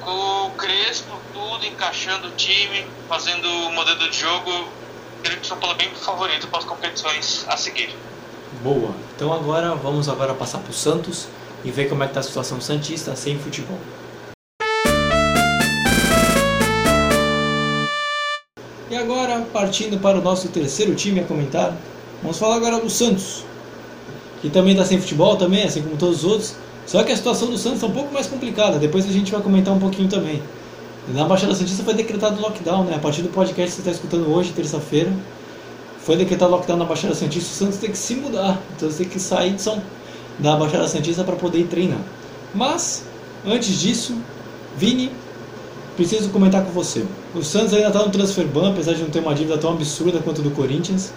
Com 0.00 0.46
o 0.46 0.50
Crespo, 0.52 1.20
tudo 1.32 1.66
encaixando 1.66 2.28
o 2.28 2.30
time, 2.32 2.86
fazendo 3.08 3.48
o 3.48 3.72
modelo 3.72 4.08
de 4.08 4.18
jogo, 4.18 4.68
creio 5.22 5.38
que 5.38 5.44
o 5.44 5.48
São 5.48 5.58
Paulo 5.58 5.74
é 5.74 5.78
bem 5.78 5.94
favorito 5.94 6.48
para 6.48 6.58
as 6.58 6.64
competições 6.64 7.44
a 7.48 7.56
seguir. 7.56 7.94
Boa. 8.62 8.90
Então 9.16 9.32
agora 9.32 9.74
vamos 9.74 10.06
agora 10.06 10.34
passar 10.34 10.58
para 10.58 10.70
o 10.70 10.74
Santos 10.74 11.26
e 11.64 11.70
ver 11.70 11.88
como 11.88 12.02
é 12.02 12.06
que 12.06 12.10
está 12.10 12.20
a 12.20 12.22
situação 12.22 12.60
santista 12.60 13.16
sem 13.16 13.38
futebol. 13.38 13.78
E 18.90 18.96
agora, 18.96 19.46
partindo 19.52 19.98
para 19.98 20.18
o 20.18 20.20
nosso 20.20 20.48
terceiro 20.48 20.94
time 20.94 21.20
a 21.20 21.24
comentar, 21.24 21.74
vamos 22.20 22.38
falar 22.38 22.56
agora 22.56 22.78
do 22.78 22.90
Santos, 22.90 23.44
que 24.42 24.50
também 24.50 24.72
está 24.72 24.84
sem 24.84 25.00
futebol 25.00 25.36
também, 25.36 25.62
assim 25.62 25.80
como 25.80 25.96
todos 25.96 26.18
os 26.18 26.24
outros. 26.24 26.54
Só 26.86 27.02
que 27.02 27.12
a 27.12 27.16
situação 27.16 27.48
do 27.48 27.56
Santos 27.56 27.82
é 27.82 27.86
um 27.86 27.92
pouco 27.92 28.12
mais 28.12 28.26
complicada. 28.26 28.78
Depois 28.78 29.06
a 29.06 29.12
gente 29.12 29.32
vai 29.32 29.40
comentar 29.40 29.72
um 29.72 29.78
pouquinho 29.78 30.08
também. 30.08 30.42
Na 31.08 31.24
Baixada 31.24 31.54
Santista 31.54 31.82
foi 31.82 31.94
decretado 31.94 32.40
lockdown, 32.40 32.84
né? 32.84 32.96
A 32.96 32.98
partir 32.98 33.22
do 33.22 33.28
podcast 33.30 33.70
que 33.70 33.76
você 33.76 33.88
está 33.88 33.90
escutando 33.92 34.30
hoje, 34.30 34.52
terça-feira, 34.52 35.10
foi 36.04 36.16
decretado 36.16 36.50
lockdown 36.50 36.78
na 36.78 36.84
Baixada 36.84 37.14
Santista. 37.14 37.50
O 37.50 37.54
Santos 37.54 37.78
tem 37.78 37.90
que 37.90 37.98
se 37.98 38.14
mudar, 38.14 38.60
então 38.76 38.90
você 38.90 39.04
tem 39.04 39.08
que 39.08 39.20
sair 39.20 39.52
de 39.52 39.62
São, 39.62 39.82
da 40.38 40.56
Baixada 40.56 40.88
Santista 40.88 41.24
para 41.24 41.36
poder 41.36 41.66
treinar. 41.66 42.00
Mas, 42.54 43.04
antes 43.46 43.80
disso, 43.80 44.16
Vini, 44.76 45.10
preciso 45.96 46.30
comentar 46.30 46.64
com 46.64 46.72
você. 46.72 47.04
O 47.34 47.42
Santos 47.42 47.74
ainda 47.74 47.88
está 47.88 48.02
no 48.02 48.10
transfer 48.10 48.46
ban, 48.46 48.70
apesar 48.70 48.94
de 48.94 49.02
não 49.02 49.10
ter 49.10 49.20
uma 49.20 49.34
dívida 49.34 49.58
tão 49.58 49.72
absurda 49.72 50.18
quanto 50.18 50.40
a 50.40 50.44
do 50.44 50.50
Corinthians. 50.50 51.12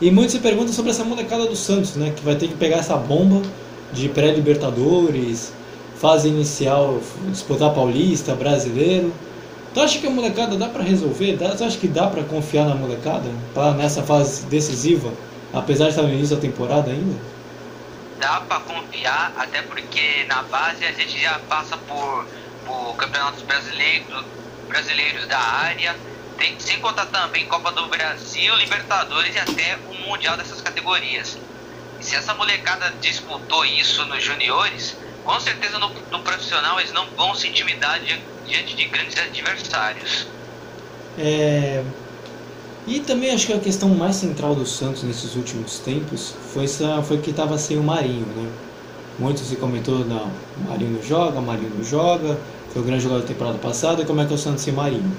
E 0.00 0.10
muitos 0.10 0.32
se 0.32 0.40
perguntam 0.40 0.72
sobre 0.72 0.90
essa 0.90 1.04
molecada 1.04 1.46
do 1.46 1.56
Santos, 1.56 1.94
né? 1.94 2.12
Que 2.14 2.24
vai 2.24 2.34
ter 2.34 2.48
que 2.48 2.54
pegar 2.54 2.78
essa 2.78 2.96
bomba 2.96 3.40
de 3.92 4.08
pré-libertadores, 4.08 5.52
fase 5.96 6.28
inicial, 6.28 7.00
disputar 7.30 7.72
paulista, 7.72 8.34
brasileiro. 8.34 9.12
Tu 9.74 9.80
acha 9.80 9.98
que 9.98 10.06
a 10.06 10.10
molecada 10.10 10.56
dá 10.56 10.68
para 10.68 10.84
resolver? 10.84 11.36
Tu 11.36 11.64
acha 11.64 11.76
que 11.76 11.88
dá 11.88 12.06
para 12.06 12.22
confiar 12.22 12.64
na 12.66 12.76
molecada 12.76 13.28
pra, 13.52 13.72
nessa 13.72 14.04
fase 14.04 14.46
decisiva, 14.46 15.12
apesar 15.52 15.86
de 15.86 15.90
estar 15.90 16.02
no 16.02 16.10
início 16.10 16.36
da 16.36 16.40
temporada 16.40 16.92
ainda? 16.92 17.18
Dá 18.20 18.40
para 18.42 18.60
confiar, 18.60 19.32
até 19.36 19.62
porque 19.62 20.26
na 20.28 20.42
base 20.44 20.84
a 20.84 20.92
gente 20.92 21.20
já 21.20 21.40
passa 21.48 21.76
por, 21.76 22.24
por 22.64 22.94
campeonatos 22.94 23.42
brasileiros, 23.42 24.24
brasileiros 24.68 25.26
da 25.26 25.40
área, 25.40 25.96
tem, 26.38 26.54
sem 26.60 26.78
contar 26.78 27.06
também 27.06 27.44
Copa 27.46 27.72
do 27.72 27.88
Brasil, 27.88 28.54
Libertadores 28.54 29.34
e 29.34 29.38
até 29.40 29.76
o 29.90 30.08
Mundial 30.08 30.36
dessas 30.36 30.60
categorias. 30.60 31.36
E 31.98 32.04
se 32.04 32.14
essa 32.14 32.32
molecada 32.34 32.92
disputou 33.00 33.64
isso 33.64 34.04
nos 34.04 34.22
juniores, 34.22 34.96
com 35.24 35.40
certeza 35.40 35.78
no, 35.78 35.90
no 36.10 36.20
profissional 36.20 36.78
eles 36.78 36.92
não 36.92 37.06
vão 37.16 37.34
se 37.34 37.48
intimidar 37.48 38.00
diante 38.46 38.76
de 38.76 38.84
grandes 38.84 39.16
adversários. 39.18 40.26
É... 41.18 41.82
E 42.86 43.00
também 43.00 43.30
acho 43.30 43.46
que 43.46 43.52
a 43.54 43.58
questão 43.58 43.88
mais 43.88 44.16
central 44.16 44.54
do 44.54 44.66
Santos 44.66 45.02
nesses 45.04 45.36
últimos 45.36 45.78
tempos 45.78 46.34
foi, 46.52 46.64
essa, 46.64 47.02
foi 47.02 47.16
que 47.18 47.30
estava 47.30 47.56
sem 47.56 47.78
o 47.78 47.82
Marinho, 47.82 48.26
né? 48.26 48.50
Muito 49.18 49.40
se 49.40 49.56
comentou, 49.56 50.04
não, 50.04 50.30
Marinho 50.68 51.02
joga, 51.02 51.40
Marinho 51.40 51.82
joga, 51.82 52.38
foi 52.72 52.82
o 52.82 52.84
grande 52.84 53.04
jogador 53.04 53.22
da 53.22 53.28
temporada 53.28 53.58
passada, 53.58 54.04
como 54.04 54.20
é 54.20 54.26
que 54.26 54.32
é 54.32 54.34
o 54.34 54.38
Santos 54.38 54.64
sem 54.64 54.74
Marinho? 54.74 55.10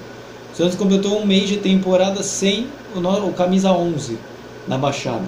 O 0.52 0.56
Santos 0.56 0.76
completou 0.76 1.18
um 1.18 1.26
mês 1.26 1.48
de 1.48 1.56
temporada 1.56 2.22
sem 2.22 2.68
o, 2.94 3.00
o 3.00 3.32
camisa 3.32 3.72
11 3.72 4.18
na 4.68 4.78
Baixada. 4.78 5.24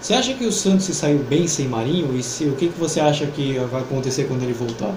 Você 0.00 0.14
acha 0.14 0.32
que 0.34 0.44
o 0.44 0.52
Santos 0.52 0.86
se 0.86 0.94
saiu 0.94 1.18
bem 1.24 1.48
sem 1.48 1.68
Marinho? 1.68 2.16
E 2.16 2.22
se, 2.22 2.44
o 2.44 2.56
que, 2.56 2.68
que 2.68 2.78
você 2.78 3.00
acha 3.00 3.26
que 3.26 3.58
vai 3.58 3.82
acontecer 3.82 4.28
quando 4.28 4.42
ele 4.44 4.52
voltar? 4.52 4.94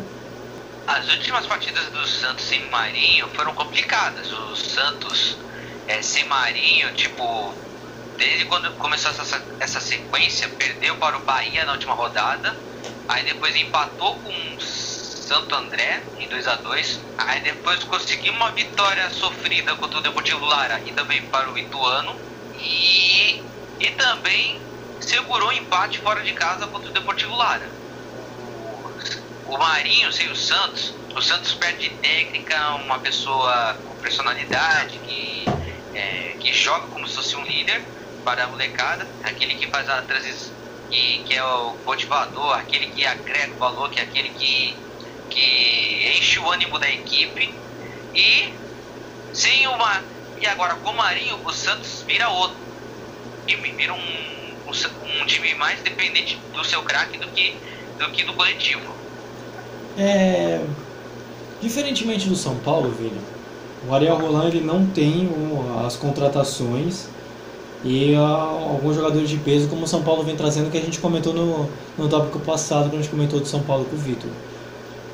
As 0.88 1.10
últimas 1.10 1.46
partidas 1.48 1.86
do 1.90 2.08
Santos 2.08 2.46
sem 2.46 2.70
Marinho 2.70 3.28
foram 3.30 3.54
complicadas. 3.56 4.32
O 4.32 4.56
Santos 4.56 5.38
é, 5.88 6.02
sem 6.02 6.26
Marinho, 6.28 6.94
tipo, 6.94 7.54
desde 8.18 8.46
quando 8.46 8.72
começou 8.78 9.12
essa, 9.12 9.44
essa 9.60 9.80
sequência, 9.80 10.48
perdeu 10.50 10.96
para 10.98 11.18
o 11.18 11.22
Bahia 11.22 11.66
na 11.66 11.74
última 11.74 11.94
rodada, 11.94 12.56
aí 13.08 13.26
depois 13.26 13.56
empatou 13.56 14.20
com 14.22 14.30
o 14.30 14.62
Santo 14.62 15.56
André 15.56 16.04
em 16.20 16.28
2 16.28 16.48
a 16.48 16.56
2 16.58 17.00
aí 17.18 17.42
depois 17.42 17.84
conseguiu 17.86 18.34
uma 18.34 18.52
vitória 18.52 19.10
sofrida 19.10 19.76
contra 19.76 20.00
o 20.00 20.02
Deportivo 20.02 20.46
Lara 20.46 20.82
e 20.86 20.92
também 20.94 21.22
para 21.30 21.52
o 21.52 21.58
Ituano, 21.58 22.22
e, 22.54 23.44
e 23.80 23.92
também 23.98 24.71
segurou 25.02 25.50
o 25.50 25.52
empate 25.52 26.00
fora 26.00 26.22
de 26.22 26.34
casa 26.34 26.68
contra 26.68 26.90
o 26.90 26.94
Deportivo 26.94 27.36
Lara. 27.36 27.68
O, 29.48 29.58
Marinho 29.58 30.12
sem 30.14 30.30
o 30.32 30.36
Santos, 30.36 30.94
o 31.16 31.22
Santos 31.22 31.54
perde 31.54 31.90
técnica, 31.90 32.76
uma 32.76 33.00
pessoa 33.00 33.78
com 33.86 33.96
personalidade 33.96 34.98
que, 35.00 35.46
é, 35.94 36.36
que 36.40 36.54
joga 36.54 36.88
como 36.88 37.08
se 37.08 37.16
fosse 37.16 37.36
um 37.36 37.44
líder 37.44 37.82
para 38.24 38.46
a 38.46 38.48
molecada, 38.48 39.06
aquele 39.24 39.56
que 39.56 39.68
faz 39.68 39.90
a 39.90 40.02
transição, 40.04 40.54
que, 40.90 41.24
que 41.24 41.34
é 41.34 41.44
o 41.44 41.76
motivador, 41.86 42.58
aquele 42.58 42.88
que 42.88 43.06
agrega 43.06 43.54
o 43.54 43.58
valor, 43.58 43.90
que 43.90 44.00
é 44.00 44.04
aquele 44.04 44.30
que, 44.30 44.78
que 45.30 46.18
enche 46.18 46.40
o 46.40 46.50
ânimo 46.50 46.80
da 46.80 46.90
equipe. 46.90 47.54
E 48.14 48.54
sem 49.34 49.68
uma. 49.68 50.04
E 50.40 50.48
agora 50.48 50.76
com 50.76 50.90
o 50.90 50.96
Marinho, 50.96 51.40
o 51.46 51.52
Santos 51.52 52.04
vira 52.08 52.30
outro. 52.30 52.58
Vira 53.48 53.94
um 53.94 54.41
um, 54.72 55.26
time 55.26 55.54
mais 55.56 55.80
dependente 55.82 56.40
do 56.54 56.64
seu 56.64 56.82
craque 56.84 57.18
do 57.18 57.28
que, 57.28 57.56
do 58.00 58.10
que 58.12 58.24
do 58.24 58.34
coletivo. 58.34 58.82
É, 59.98 60.62
diferentemente 61.62 62.28
do 62.28 62.36
São 62.36 62.56
Paulo, 62.58 62.90
Vini, 62.92 63.20
o 63.88 63.94
Ariel 63.94 64.18
Roland 64.18 64.48
ele 64.48 64.62
não 64.62 64.86
tem 64.86 65.30
as 65.86 65.96
contratações 65.96 67.08
e 67.84 68.14
uh, 68.14 68.20
alguns 68.20 68.96
jogadores 68.96 69.30
de 69.30 69.38
peso 69.38 69.68
como 69.68 69.84
o 69.84 69.88
São 69.88 70.04
Paulo 70.04 70.24
vem 70.24 70.36
trazendo 70.36 70.70
que 70.70 70.78
a 70.78 70.82
gente 70.82 71.00
comentou 71.00 71.34
no, 71.34 71.70
no 71.98 72.08
tópico 72.08 72.40
passado 72.40 72.90
quando 72.90 73.00
a 73.00 73.02
gente 73.02 73.10
comentou 73.10 73.40
do 73.40 73.48
São 73.48 73.62
Paulo 73.62 73.86
com 73.86 73.96
o 73.96 74.00
Vitor. 74.00 74.30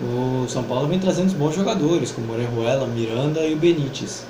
O 0.02 0.46
São 0.48 0.64
Paulo 0.64 0.88
vem 0.88 1.00
trazendo 1.00 1.34
bons 1.36 1.56
jogadores 1.56 2.12
como 2.12 2.32
Orejuela, 2.34 2.86
Miranda 2.88 3.42
e 3.42 3.54
o 3.54 3.58
Benítez. 3.58 4.26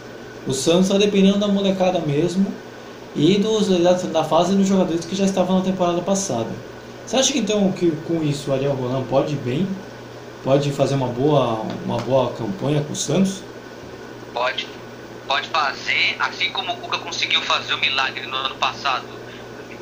O 0.48 0.54
Santos 0.54 0.86
está 0.86 0.98
dependendo 0.98 1.40
da 1.40 1.48
molecada 1.48 2.00
mesmo 2.00 2.46
e 3.18 3.40
dos, 3.40 3.68
da 4.12 4.24
fase 4.24 4.56
dos 4.56 4.68
jogadores 4.68 5.04
que 5.04 5.16
já 5.16 5.26
estavam 5.26 5.58
na 5.58 5.66
temporada 5.66 6.02
passada. 6.02 6.50
Você 7.06 7.16
acha 7.16 7.34
que 7.34 7.40
então 7.40 7.72
que 7.72 7.90
com 8.08 8.22
isso 8.22 8.52
o 8.52 8.54
Ariel 8.54 8.74
Roland 8.74 9.06
pode 9.10 9.34
ir 9.34 9.38
bem? 9.38 9.68
Pode 10.44 10.72
fazer 10.72 10.94
uma 10.96 11.08
boa, 11.08 11.66
uma 11.84 11.98
boa 11.98 12.32
campanha 12.34 12.84
com 12.84 12.94
o 12.94 12.96
Santos? 12.96 13.42
Pode. 14.34 14.68
Pode 15.26 15.50
fazer, 15.50 16.16
assim 16.20 16.52
como 16.52 16.72
o 16.72 16.78
Cuca 16.78 17.00
conseguiu 17.00 17.42
fazer 17.42 17.74
o 17.74 17.78
milagre 17.80 18.26
no 18.28 18.36
ano 18.36 18.56
passado, 18.56 19.06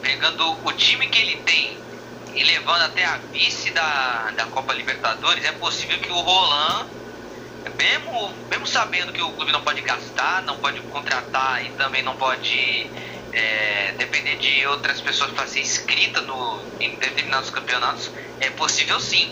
pegando 0.02 0.56
o 0.64 0.72
time 0.72 1.08
que 1.08 1.22
ele 1.22 1.36
tem 1.46 1.78
e 2.34 2.44
levando 2.44 2.84
até 2.84 3.06
a 3.06 3.18
vice 3.32 3.70
da, 3.72 4.32
da 4.36 4.46
Copa 4.46 4.74
Libertadores, 4.74 5.44
é 5.46 5.52
possível 5.52 6.00
que 6.00 6.12
o 6.12 6.20
Roland 6.20 6.88
mesmo, 7.78 8.32
mesmo 8.50 8.66
sabendo 8.66 9.12
que 9.12 9.22
o 9.22 9.32
clube 9.32 9.52
não 9.52 9.62
pode 9.62 9.82
gastar, 9.82 10.42
não 10.44 10.58
pode 10.58 10.80
contratar 10.82 11.66
e 11.66 11.70
também 11.72 12.02
não 12.02 12.16
pode 12.16 12.90
é, 13.36 13.94
depender 13.98 14.38
de 14.38 14.66
outras 14.66 15.02
pessoas 15.02 15.32
para 15.32 15.46
ser 15.46 15.60
inscrita 15.60 16.22
no, 16.22 16.60
em 16.80 16.96
determinados 16.96 17.50
campeonatos, 17.50 18.10
é 18.40 18.50
possível 18.52 19.00
sim. 19.00 19.30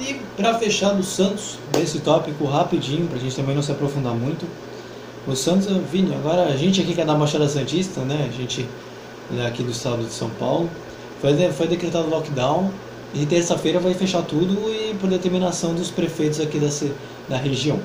E 0.00 0.14
para 0.36 0.58
fechar 0.58 0.94
no 0.94 1.04
Santos, 1.04 1.58
desse 1.70 2.00
tópico 2.00 2.44
rapidinho, 2.44 3.06
para 3.06 3.18
a 3.18 3.20
gente 3.20 3.36
também 3.36 3.54
não 3.54 3.62
se 3.62 3.70
aprofundar 3.70 4.12
muito, 4.12 4.46
o 5.26 5.36
Santos, 5.36 5.68
Vini, 5.90 6.14
agora 6.16 6.42
a 6.42 6.56
gente 6.56 6.80
aqui 6.80 6.94
que 6.94 7.00
é 7.00 7.04
da 7.04 7.14
Baixada 7.14 7.48
Santista, 7.48 8.00
né, 8.00 8.28
a 8.28 8.36
gente 8.36 8.68
é 9.38 9.46
aqui 9.46 9.62
do 9.62 9.70
estado 9.70 10.04
de 10.04 10.12
São 10.12 10.28
Paulo, 10.30 10.68
foi, 11.20 11.52
foi 11.52 11.68
decretado 11.68 12.08
lockdown 12.08 12.72
e 13.14 13.24
terça-feira 13.24 13.78
vai 13.78 13.94
fechar 13.94 14.22
tudo 14.22 14.68
e 14.68 14.94
por 14.94 15.08
determinação 15.08 15.74
dos 15.74 15.90
prefeitos 15.90 16.40
aqui 16.40 16.58
da, 16.58 16.68
da 17.28 17.36
região. 17.36 17.78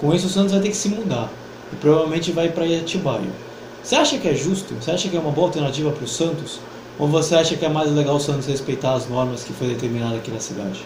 Com 0.00 0.14
isso 0.14 0.28
o 0.28 0.30
Santos 0.30 0.52
vai 0.52 0.62
ter 0.62 0.70
que 0.70 0.76
se 0.76 0.88
mudar 0.88 1.28
e 1.70 1.76
provavelmente 1.76 2.32
vai 2.32 2.48
para 2.48 2.64
Atibaia. 2.64 3.47
Você 3.88 3.96
acha 3.96 4.18
que 4.18 4.28
é 4.28 4.34
justo? 4.34 4.74
Você 4.74 4.90
acha 4.90 5.08
que 5.08 5.16
é 5.16 5.18
uma 5.18 5.30
boa 5.30 5.46
alternativa 5.46 5.90
para 5.90 6.04
o 6.04 6.06
Santos? 6.06 6.60
Ou 6.98 7.08
você 7.08 7.34
acha 7.34 7.56
que 7.56 7.64
é 7.64 7.70
mais 7.70 7.90
legal 7.90 8.16
o 8.16 8.20
Santos 8.20 8.46
respeitar 8.46 8.92
as 8.92 9.08
normas 9.08 9.44
que 9.44 9.54
foi 9.54 9.68
determinada 9.68 10.16
aqui 10.16 10.30
na 10.30 10.38
cidade? 10.38 10.84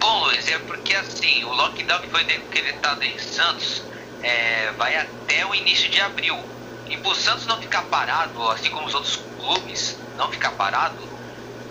Bom, 0.00 0.24
Luiz, 0.24 0.48
é 0.48 0.58
porque 0.58 0.92
assim, 0.96 1.44
o 1.44 1.52
lockdown 1.54 2.00
que 2.00 2.08
foi 2.08 2.24
decretado 2.24 3.04
em 3.04 3.16
Santos 3.20 3.84
é, 4.20 4.72
vai 4.76 4.96
até 4.96 5.46
o 5.46 5.54
início 5.54 5.88
de 5.88 6.00
abril. 6.00 6.36
E 6.90 6.96
para 6.96 7.12
o 7.12 7.14
Santos 7.14 7.46
não 7.46 7.56
ficar 7.58 7.82
parado, 7.82 8.42
assim 8.50 8.70
como 8.70 8.88
os 8.88 8.94
outros 8.94 9.20
clubes 9.38 9.96
não 10.16 10.28
ficar 10.32 10.50
parado, 10.50 10.98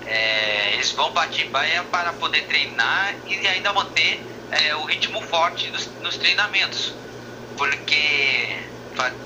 é, 0.06 0.76
eles 0.76 0.94
vão 0.94 1.12
para 1.12 1.24
Atibaia 1.24 1.84
para 1.92 2.14
poder 2.14 2.46
treinar 2.46 3.16
e 3.28 3.46
ainda 3.46 3.74
manter 3.74 4.22
é, 4.50 4.74
o 4.78 4.86
ritmo 4.86 5.22
forte 5.24 5.70
dos, 5.72 5.90
nos 6.02 6.16
treinamentos. 6.16 6.94
Porque 7.58 8.67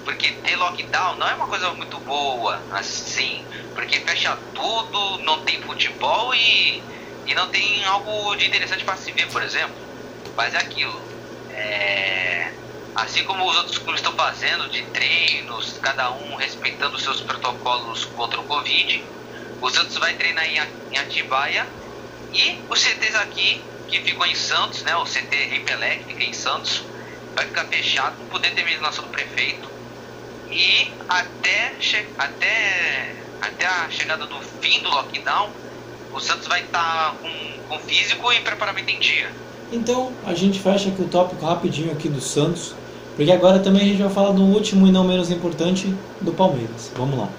porque 0.04 0.32
ter 0.32 0.56
lockdown 0.56 1.16
não 1.18 1.28
é 1.28 1.34
uma 1.34 1.48
coisa 1.48 1.72
muito 1.72 1.98
boa, 2.00 2.62
assim, 2.72 3.46
porque 3.74 4.00
fecha 4.00 4.38
tudo, 4.54 5.20
não 5.20 5.42
tem 5.44 5.62
futebol 5.62 6.34
e, 6.36 6.84
e 7.26 7.34
não 7.34 7.50
tem 7.50 7.84
algo 7.86 8.36
de 8.36 8.48
interessante 8.48 8.84
para 8.84 8.98
se 8.98 9.12
ver, 9.12 9.28
por 9.30 9.42
exemplo. 9.42 9.76
Mas 10.36 10.54
é 10.54 10.58
aquilo. 10.58 11.02
É, 11.52 12.52
assim 12.96 13.24
como 13.24 13.50
os 13.50 13.58
outros 13.58 13.78
clubes 13.78 14.02
estão 14.02 14.14
fazendo 14.14 14.70
de 14.70 14.84
treinos, 14.88 15.78
cada 15.82 16.12
um 16.12 16.36
respeitando 16.36 17.00
seus 17.00 17.22
protocolos 17.22 18.06
contra 18.06 18.40
o 18.40 18.44
Covid, 18.44 19.04
o 19.62 19.70
Santos 19.70 19.98
vai 19.98 20.14
treinar 20.16 20.46
em, 20.46 20.60
em 20.92 20.98
Atibaia 20.98 21.68
e 22.34 22.60
os 22.70 22.80
CTs 22.80 23.16
aqui, 23.16 23.62
que 23.88 24.00
ficam 24.02 24.26
em 24.26 24.36
Santos, 24.36 24.82
né, 24.84 24.96
o 24.96 25.04
CT 25.04 25.36
Repelec 25.50 26.06
fica 26.06 26.24
em 26.24 26.34
Santos, 26.34 26.84
vai 27.36 27.46
ficar 27.46 27.66
fechado 27.66 28.16
por 28.30 28.40
determinação 28.40 29.04
do 29.06 29.10
prefeito 29.10 29.70
e 30.50 30.92
até, 31.08 31.74
até, 32.18 33.16
até 33.42 33.66
a 33.66 33.90
chegada 33.90 34.26
do 34.26 34.40
fim 34.62 34.82
do 34.82 34.90
lockdown, 34.90 35.50
o 36.14 36.20
Santos 36.20 36.48
vai 36.48 36.62
estar 36.62 37.12
tá 37.12 37.16
com, 37.22 37.30
com 37.70 37.80
físico 37.80 38.32
e 38.34 38.42
preparamento 38.42 38.92
em 38.92 39.00
dia. 39.00 39.30
Então 39.72 40.12
a 40.26 40.34
gente 40.34 40.60
fecha 40.60 40.90
aqui 40.90 41.02
o 41.02 41.08
tópico 41.08 41.46
rapidinho 41.46 41.92
aqui 41.94 42.10
do 42.10 42.20
Santos, 42.20 42.76
porque 43.16 43.32
agora 43.32 43.60
também 43.60 43.82
a 43.82 43.86
gente 43.86 44.02
vai 44.02 44.12
falar 44.12 44.32
do 44.32 44.44
último 44.44 44.86
e 44.88 44.92
não 44.92 45.06
menos 45.06 45.32
importante 45.32 45.96
do 46.20 46.34
Palmeiras. 46.34 46.92
Vamos 46.96 47.18
lá. 47.18 47.30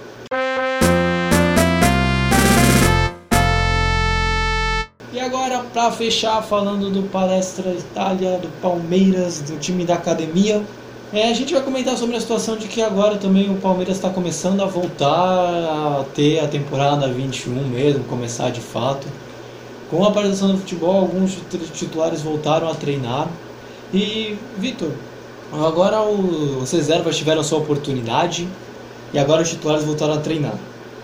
Para 5.73 5.91
fechar, 5.91 6.43
falando 6.43 6.91
do 6.91 7.03
Palestra 7.09 7.73
Itália, 7.73 8.39
do 8.39 8.49
Palmeiras, 8.61 9.41
do 9.41 9.59
time 9.59 9.85
da 9.85 9.95
academia, 9.95 10.63
é, 11.13 11.29
a 11.29 11.35
gente 11.35 11.53
vai 11.53 11.63
comentar 11.63 11.97
sobre 11.97 12.17
a 12.17 12.21
situação 12.21 12.57
de 12.57 12.69
que 12.69 12.81
agora 12.81 13.17
também 13.17 13.51
o 13.51 13.57
Palmeiras 13.57 13.97
está 13.97 14.09
começando 14.09 14.63
a 14.63 14.67
voltar 14.67 15.09
a 15.09 16.05
ter 16.15 16.41
a 16.41 16.49
temporada 16.49 17.07
21 17.09 17.69
mesmo, 17.69 18.05
começar 18.05 18.51
de 18.51 18.61
fato. 18.61 19.07
Com 19.91 20.05
a 20.05 20.11
paralisação 20.11 20.53
do 20.53 20.59
futebol, 20.59 21.01
alguns 21.01 21.37
titulares 21.75 22.23
voltaram 22.23 22.69
a 22.69 22.75
treinar. 22.75 23.29
E, 23.93 24.39
Vitor, 24.57 24.91
agora 25.53 26.01
os 26.03 26.71
reservas 26.73 27.17
tiveram 27.17 27.43
sua 27.43 27.59
oportunidade 27.59 28.49
e 29.13 29.19
agora 29.19 29.43
os 29.43 29.51
titulares 29.51 29.85
voltaram 29.85 30.15
a 30.15 30.19
treinar. 30.19 30.55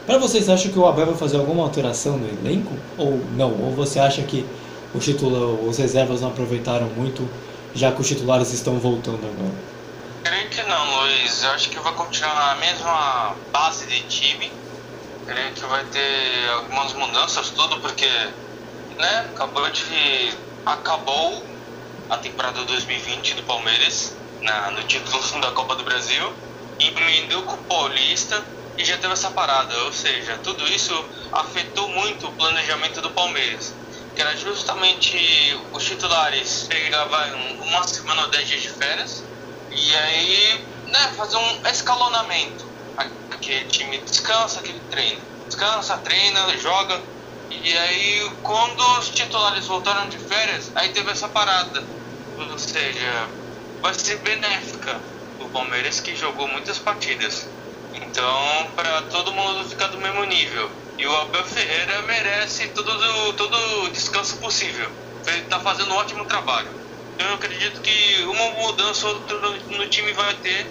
Para 0.09 0.17
vocês, 0.17 0.49
acham 0.49 0.73
que 0.73 0.79
o 0.79 0.87
Abel 0.87 1.05
vai 1.05 1.17
fazer 1.17 1.37
alguma 1.37 1.63
alteração 1.63 2.17
no 2.17 2.27
elenco? 2.27 2.73
Ou 2.97 3.23
não? 3.37 3.53
Ou 3.63 3.73
você 3.73 4.01
acha 4.01 4.23
que 4.23 4.43
os, 4.95 5.05
titula, 5.05 5.61
os 5.69 5.77
reservas 5.77 6.23
não 6.23 6.29
aproveitaram 6.29 6.87
muito, 6.87 7.29
já 7.75 7.93
que 7.93 8.01
os 8.01 8.09
titulares 8.09 8.51
estão 8.51 8.79
voltando 8.79 9.19
agora? 9.19 9.55
Creio 10.25 10.49
que 10.49 10.63
não, 10.63 11.01
Luiz. 11.03 11.45
Eu 11.45 11.51
acho 11.51 11.69
que 11.69 11.79
vai 11.81 11.93
continuar 11.93 12.53
a 12.53 12.55
mesma 12.55 13.37
base 13.53 13.85
de 13.85 14.01
time. 14.05 14.51
Creio 15.27 15.53
que 15.53 15.61
vai 15.67 15.85
ter 15.85 16.49
algumas 16.55 16.95
mudanças, 16.95 17.51
tudo, 17.51 17.79
porque 17.81 18.09
né, 18.97 19.27
acabou 19.35 19.69
de. 19.69 20.33
acabou 20.65 21.43
a 22.09 22.17
temporada 22.17 22.65
2020 22.65 23.35
do 23.35 23.43
Palmeiras 23.43 24.15
na, 24.41 24.71
no 24.71 24.83
título 24.85 25.39
da 25.43 25.51
Copa 25.51 25.77
do 25.77 25.85
Brasil, 25.85 26.33
com 27.45 27.55
o 27.55 27.59
Paulista 27.69 28.43
e 28.79 28.85
já 28.85 28.97
teve 28.97 29.13
essa 29.13 29.31
parada, 29.33 29.77
ou 29.85 29.93
seja, 29.93 30.39
tudo 30.39 30.65
isso 30.69 30.95
afetou 31.33 31.89
muito 31.89 32.29
o 32.29 32.33
planejamento 32.33 33.03
do 33.03 33.11
Palmeiras, 33.11 33.75
que 34.15 34.23
era 34.23 34.37
justamente 34.37 35.19
os 35.73 35.85
titulares 35.85 36.67
pegavam 36.69 37.59
uma 37.61 37.83
semana 37.83 38.23
ou 38.23 38.31
dez 38.31 38.47
dias 38.47 38.63
de 38.63 38.69
férias 38.69 39.25
e 39.73 39.97
aí 39.97 40.65
né, 40.87 41.13
fazer 41.17 41.37
um 41.37 41.67
escalonamento. 41.67 42.67
Aquele 43.33 43.65
time 43.67 43.99
descansa, 43.99 44.61
aquele 44.61 44.81
treina, 44.91 45.21
descansa, 45.49 45.99
treina, 45.99 46.57
joga. 46.59 47.01
E 47.51 47.77
aí 47.79 48.31
quando 48.43 48.81
os 48.99 49.09
titulares 49.11 49.67
voltaram 49.67 50.09
de 50.09 50.19
férias, 50.19 50.71
aí 50.77 50.91
teve 50.91 51.11
essa 51.11 51.29
parada. 51.29 51.83
Ou 52.37 52.59
seja, 52.59 53.29
vai 53.83 53.93
ser 53.93 54.19
benéfica 54.19 55.01
o 55.41 55.49
Palmeiras 55.49 55.99
que 55.99 56.15
jogou 56.15 56.47
muitas 56.47 56.79
partidas. 56.79 57.58
Então, 58.19 58.67
para 58.75 59.03
todo 59.03 59.33
mundo 59.33 59.63
ficar 59.69 59.87
do 59.87 59.99
mesmo 59.99 60.25
nível. 60.25 60.69
E 60.99 61.07
o 61.07 61.17
Abel 61.19 61.45
Ferreira 61.45 62.03
merece 62.03 62.67
todo, 62.71 62.91
todo 63.35 63.93
descanso 63.93 64.39
possível. 64.39 64.89
Ele 65.25 65.43
está 65.43 65.61
fazendo 65.61 65.93
um 65.93 65.97
ótimo 65.97 66.25
trabalho. 66.25 66.67
Eu 67.17 67.35
acredito 67.35 67.81
que 67.81 68.25
uma 68.25 68.61
mudança 68.61 69.07
ou 69.07 69.15
outra 69.15 69.39
no 69.71 69.87
time 69.87 70.13
vai 70.15 70.35
ter 70.35 70.67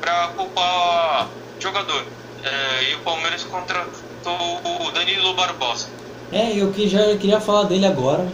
para 0.00 0.26
poupar 0.28 1.28
jogador. 1.60 2.04
É, 2.42 2.90
e 2.90 2.94
o 2.96 2.98
Palmeiras 3.04 3.44
contratou 3.44 4.60
o 4.64 4.90
Danilo 4.90 5.34
Barbosa. 5.34 5.86
É, 6.32 6.50
eu 6.50 6.72
que 6.72 6.88
já 6.88 7.16
queria 7.16 7.40
falar 7.40 7.62
dele 7.62 7.86
agora. 7.86 8.26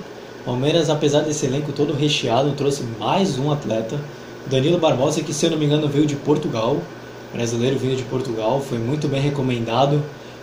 Palmeiras, 0.43 0.89
apesar 0.89 1.21
desse 1.21 1.45
elenco 1.45 1.71
todo 1.71 1.93
recheado, 1.93 2.53
trouxe 2.53 2.83
mais 2.99 3.39
um 3.39 3.53
atleta. 3.53 4.01
Danilo 4.47 4.79
Barbosa, 4.79 5.23
que 5.23 5.35
se 5.35 5.45
eu 5.45 5.51
não 5.51 5.59
me 5.59 5.67
engano 5.67 5.87
veio 5.87 6.07
de 6.07 6.17
Portugal 6.17 6.81
brasileiro 7.35 7.77
vindo 7.79 7.97
de 7.97 8.05
Portugal, 8.05 8.61
foi 8.61 8.79
muito 8.79 9.09
bem 9.09 9.21
recomendado 9.21 10.03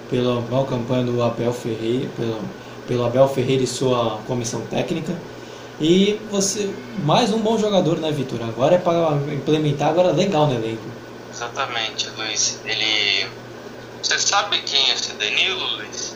pela 0.09 0.41
boa 0.41 0.65
campanha 0.65 1.03
do 1.05 1.23
Abel 1.23 1.53
Ferreira, 1.53 2.09
pelo, 2.17 2.41
pelo 2.85 3.05
Abel 3.05 3.27
Ferreira 3.29 3.63
e 3.63 3.67
sua 3.67 4.19
comissão 4.27 4.61
técnica. 4.69 5.15
E 5.79 6.19
você, 6.29 6.69
mais 7.03 7.33
um 7.33 7.39
bom 7.39 7.57
jogador, 7.57 7.97
né, 7.97 8.11
Vitor? 8.11 8.39
Agora 8.43 8.75
é 8.75 8.77
para 8.77 9.15
implementar 9.33 9.89
agora 9.89 10.11
legal 10.11 10.47
no 10.47 10.53
elenco. 10.53 10.83
Exatamente, 11.33 12.09
Luiz. 12.17 12.59
Ele. 12.65 13.27
Você 14.03 14.19
sabe 14.19 14.59
quem 14.61 14.89
é 14.89 14.93
esse 14.93 15.13
Danilo, 15.13 15.77
Luiz? 15.77 16.15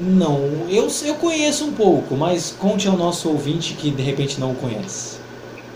Não, 0.00 0.66
eu, 0.68 0.88
eu 1.04 1.14
conheço 1.14 1.64
um 1.64 1.72
pouco, 1.72 2.14
mas 2.14 2.54
conte 2.58 2.86
ao 2.86 2.96
nosso 2.96 3.28
ouvinte 3.28 3.74
que 3.74 3.90
de 3.90 4.02
repente 4.02 4.38
não 4.38 4.52
o 4.52 4.54
conhece. 4.54 5.18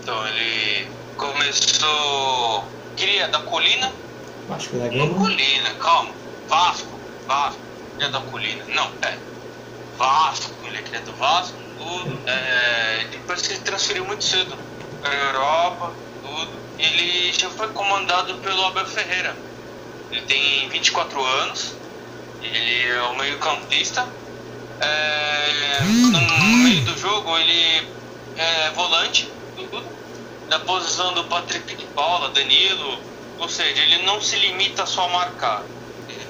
Então, 0.01 0.15
ele 0.27 0.87
começou. 1.17 2.63
Queria 2.95 3.27
da 3.29 3.39
Colina, 3.39 3.91
Vasco 4.49 4.79
da 4.79 4.87
Gama? 4.87 5.13
Colina, 5.13 5.69
calma. 5.75 6.11
Vasco, 6.47 6.99
Vasco. 7.27 7.59
Ele 7.95 8.05
é 8.05 8.09
da 8.09 8.19
Colina. 8.19 8.65
Não, 8.69 8.91
é. 9.03 9.17
Vasco, 9.95 10.51
ele 10.65 10.77
é 10.77 10.81
criado 10.81 11.05
do 11.05 11.13
Vasco, 11.13 11.55
tudo. 11.77 12.19
É, 12.25 13.05
depois 13.11 13.47
ele 13.49 13.59
transferiu 13.59 14.05
muito 14.05 14.23
cedo 14.23 14.57
para 15.01 15.11
a 15.11 15.15
Europa, 15.15 15.93
tudo. 16.23 16.51
Ele 16.79 17.31
já 17.31 17.49
foi 17.49 17.67
comandado 17.69 18.33
pelo 18.35 18.65
Abel 18.65 18.87
Ferreira. 18.87 19.35
Ele 20.11 20.21
tem 20.21 20.67
24 20.69 21.23
anos. 21.23 21.75
Ele 22.41 22.87
é 22.87 23.01
o 23.03 23.15
meio-campista. 23.17 24.07
É, 24.81 25.79
no 25.81 26.47
meio 26.63 26.85
do 26.85 26.97
jogo, 26.97 27.37
ele 27.37 27.87
é 28.37 28.71
volante, 28.71 29.29
tudo. 29.55 29.83
Na 30.47 30.57
posição 30.59 31.13
do 31.13 31.25
Patrick 31.25 31.75
de 31.75 31.85
Paula, 31.87 32.29
Danilo, 32.29 32.97
ou 33.39 33.47
seja, 33.47 33.81
ele 33.81 34.03
não 34.03 34.21
se 34.21 34.35
limita 34.35 34.85
só 34.85 35.05
a 35.05 35.09
marcar, 35.09 35.63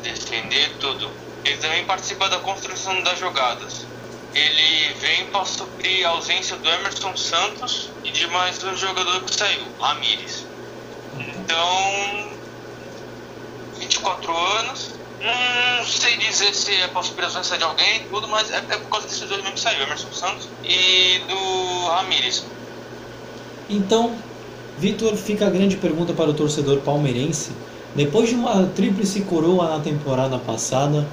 defender 0.04 0.78
tudo. 0.80 1.10
Ele 1.44 1.58
também 1.58 1.84
participa 1.86 2.30
da 2.30 2.40
construção 2.40 3.02
das 3.02 3.20
jogadas. 3.20 3.86
ele 4.34 4.94
vem 5.00 5.26
para 5.32 5.44
suprir 5.44 6.06
a 6.06 6.12
ausência 6.12 6.56
do 6.58 6.70
Emerson 6.70 7.16
Santos 7.18 7.90
e 8.04 8.12
de 8.12 8.28
mais 8.28 8.64
um 8.64 8.76
jogador 8.78 9.24
que 9.24 9.34
saiu, 9.34 9.64
Ramires. 9.80 10.46
Então, 11.18 12.38
24 13.80 14.38
anos, 14.38 14.92
não 15.20 15.86
sei 15.86 16.16
dizer 16.18 16.54
se 16.54 16.76
é 16.76 16.88
para 16.90 17.02
suprir 17.02 17.26
a 17.26 17.28
ausência 17.28 17.58
de 17.58 17.64
alguém, 17.64 18.08
tudo, 18.08 18.28
mas 18.28 18.52
é, 18.52 18.58
é 18.58 18.78
por 18.78 18.90
causa 18.90 19.08
desses 19.08 19.28
dois 19.28 19.42
mesmo 19.42 19.56
que 19.56 19.60
saiu, 19.60 19.82
Emerson 19.82 20.12
Santos 20.12 20.48
e 20.64 21.20
do 21.28 21.88
Ramires. 21.88 22.46
Então, 23.68 24.16
Vitor, 24.80 25.14
fica 25.18 25.46
a 25.46 25.50
grande 25.50 25.76
pergunta 25.76 26.14
para 26.14 26.30
o 26.30 26.34
torcedor 26.34 26.78
palmeirense. 26.78 27.52
Depois 27.94 28.30
de 28.30 28.36
uma 28.36 28.66
tríplice 28.74 29.20
coroa 29.22 29.68
na 29.72 29.80
temporada 29.82 30.38
passada, 30.38 31.06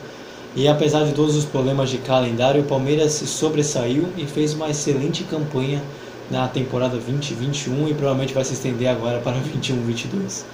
e 0.55 0.69
apesar 0.69 1.05
de 1.05 1.13
todos 1.13 1.35
os 1.35 1.45
problemas 1.45 1.91
de 1.91 1.99
calendário, 1.99 2.63
o 2.63 2.65
Palmeiras 2.65 3.15
se 3.15 3.27
sobressaiu 3.27 4.09
e 4.17 4.25
fez 4.25 4.55
uma 4.55 4.71
excelente 4.71 5.25
campanha 5.25 5.83
na 6.31 6.47
temporada 6.47 6.93
2021 6.93 7.89
e 7.89 7.95
provavelmente 7.95 8.33
vai 8.33 8.45
se 8.45 8.53
estender 8.53 8.87
agora 8.87 9.19
para 9.19 9.37
21-22. 9.43 10.45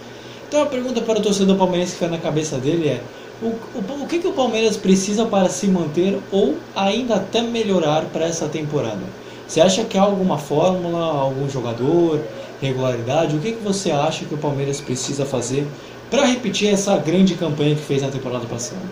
Então 0.48 0.62
a 0.62 0.66
pergunta 0.66 1.02
para 1.02 1.18
o 1.18 1.22
torcedor 1.22 1.56
palmeirense 1.56 1.92
que 1.92 1.98
fica 1.98 2.10
na 2.10 2.18
cabeça 2.18 2.56
dele 2.56 2.88
é: 2.88 3.02
o, 3.42 3.48
o, 3.48 4.04
o 4.04 4.06
que, 4.06 4.20
que 4.20 4.26
o 4.26 4.32
Palmeiras 4.32 4.78
precisa 4.78 5.26
para 5.26 5.50
se 5.50 5.66
manter 5.66 6.18
ou 6.30 6.56
ainda 6.74 7.16
até 7.16 7.42
melhorar 7.42 8.06
para 8.06 8.24
essa 8.24 8.48
temporada? 8.48 9.02
Você 9.46 9.60
acha 9.60 9.84
que 9.84 9.98
há 9.98 10.02
alguma 10.02 10.38
fórmula, 10.38 11.04
algum 11.04 11.46
jogador, 11.46 12.18
regularidade? 12.66 13.36
O 13.36 13.40
que, 13.40 13.52
que 13.52 13.62
você 13.62 13.90
acha 13.90 14.24
que 14.24 14.34
o 14.34 14.38
Palmeiras 14.38 14.80
precisa 14.80 15.24
fazer 15.26 15.66
para 16.10 16.24
repetir 16.24 16.72
essa 16.72 16.96
grande 16.98 17.34
campanha 17.34 17.74
que 17.74 17.82
fez 17.82 18.02
na 18.02 18.10
temporada 18.10 18.46
passada? 18.46 18.82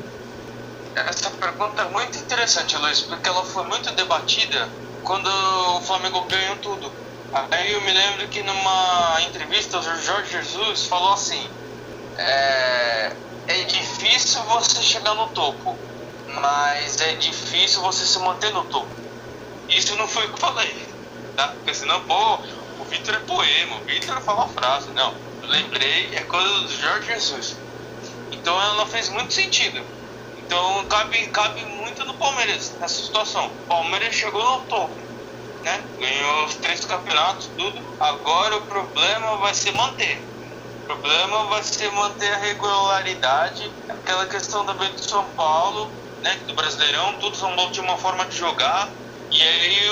Essa 0.94 1.30
pergunta 1.30 1.82
é 1.82 1.88
muito 1.90 2.18
interessante, 2.18 2.76
Luiz, 2.76 3.00
porque 3.00 3.28
ela 3.28 3.44
foi 3.44 3.64
muito 3.66 3.90
debatida 3.92 4.68
quando 5.04 5.28
o 5.28 5.80
Flamengo 5.82 6.24
ganhou 6.28 6.56
tudo. 6.56 6.90
Aí 7.32 7.72
eu 7.72 7.80
me 7.82 7.92
lembro 7.92 8.26
que 8.28 8.42
numa 8.42 9.20
entrevista 9.22 9.78
o 9.78 9.82
Jorge 9.82 10.32
Jesus 10.32 10.86
falou 10.86 11.12
assim: 11.12 11.48
é, 12.18 13.12
é 13.46 13.62
difícil 13.64 14.42
você 14.44 14.82
chegar 14.82 15.14
no 15.14 15.28
topo, 15.28 15.76
mas 16.26 17.00
é 17.00 17.14
difícil 17.14 17.80
você 17.82 18.04
se 18.04 18.18
manter 18.18 18.52
no 18.52 18.64
topo. 18.64 18.88
Isso 19.68 19.94
não 19.96 20.08
foi 20.08 20.24
o 20.24 20.28
que 20.28 20.34
eu 20.34 20.38
falei, 20.38 20.88
tá? 21.36 21.48
Porque 21.48 21.72
senão, 21.74 22.00
pô, 22.04 22.40
o 22.80 22.84
Vitor 22.84 23.14
é 23.14 23.18
poema, 23.20 23.76
o 23.76 23.84
Vitor 23.84 24.20
fala 24.22 24.48
frase. 24.48 24.90
Não, 24.90 25.14
lembrei, 25.42 26.10
é 26.14 26.20
coisa 26.22 26.60
do 26.60 26.68
Jorge 26.68 27.06
Jesus. 27.06 27.56
Então 28.32 28.60
ela 28.60 28.86
fez 28.86 29.08
muito 29.10 29.32
sentido. 29.32 29.84
Então 30.38 30.84
cabe, 30.86 31.26
cabe 31.28 31.64
muito 31.64 32.04
no 32.04 32.14
Palmeiras 32.14 32.72
nessa 32.80 33.02
situação. 33.02 33.46
O 33.46 33.68
Palmeiras 33.68 34.14
chegou 34.14 34.42
no 34.42 34.62
topo, 34.66 34.94
né? 35.62 35.80
Ganhou 35.98 36.44
os 36.46 36.54
três 36.54 36.84
campeonatos, 36.84 37.50
tudo. 37.56 37.80
Agora 38.00 38.56
o 38.56 38.62
problema 38.62 39.36
vai 39.36 39.54
ser 39.54 39.72
manter. 39.72 40.20
O 40.82 40.86
problema 40.86 41.44
vai 41.44 41.62
ser 41.62 41.92
manter 41.92 42.32
a 42.32 42.38
regularidade, 42.38 43.70
aquela 43.88 44.26
questão 44.26 44.64
também 44.64 44.90
do 44.92 45.02
São 45.04 45.24
Paulo, 45.36 45.88
né? 46.22 46.34
Do 46.46 46.54
Brasileirão, 46.54 47.14
tudo 47.20 47.36
São 47.36 47.54
Paulo 47.54 47.72
uma 47.80 47.96
forma 47.98 48.24
de 48.24 48.36
jogar. 48.36 48.88
E 49.30 49.40
aí 49.40 49.90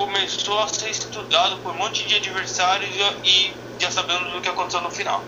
começou 0.00 0.58
a 0.60 0.66
ser 0.66 0.88
estudado 0.88 1.58
por 1.58 1.72
um 1.72 1.76
monte 1.76 2.06
de 2.06 2.16
adversários 2.16 2.90
e 3.22 3.52
já 3.78 3.90
sabendo 3.90 4.30
do 4.30 4.40
que 4.40 4.48
aconteceu 4.48 4.80
no 4.80 4.90
final 4.90 5.22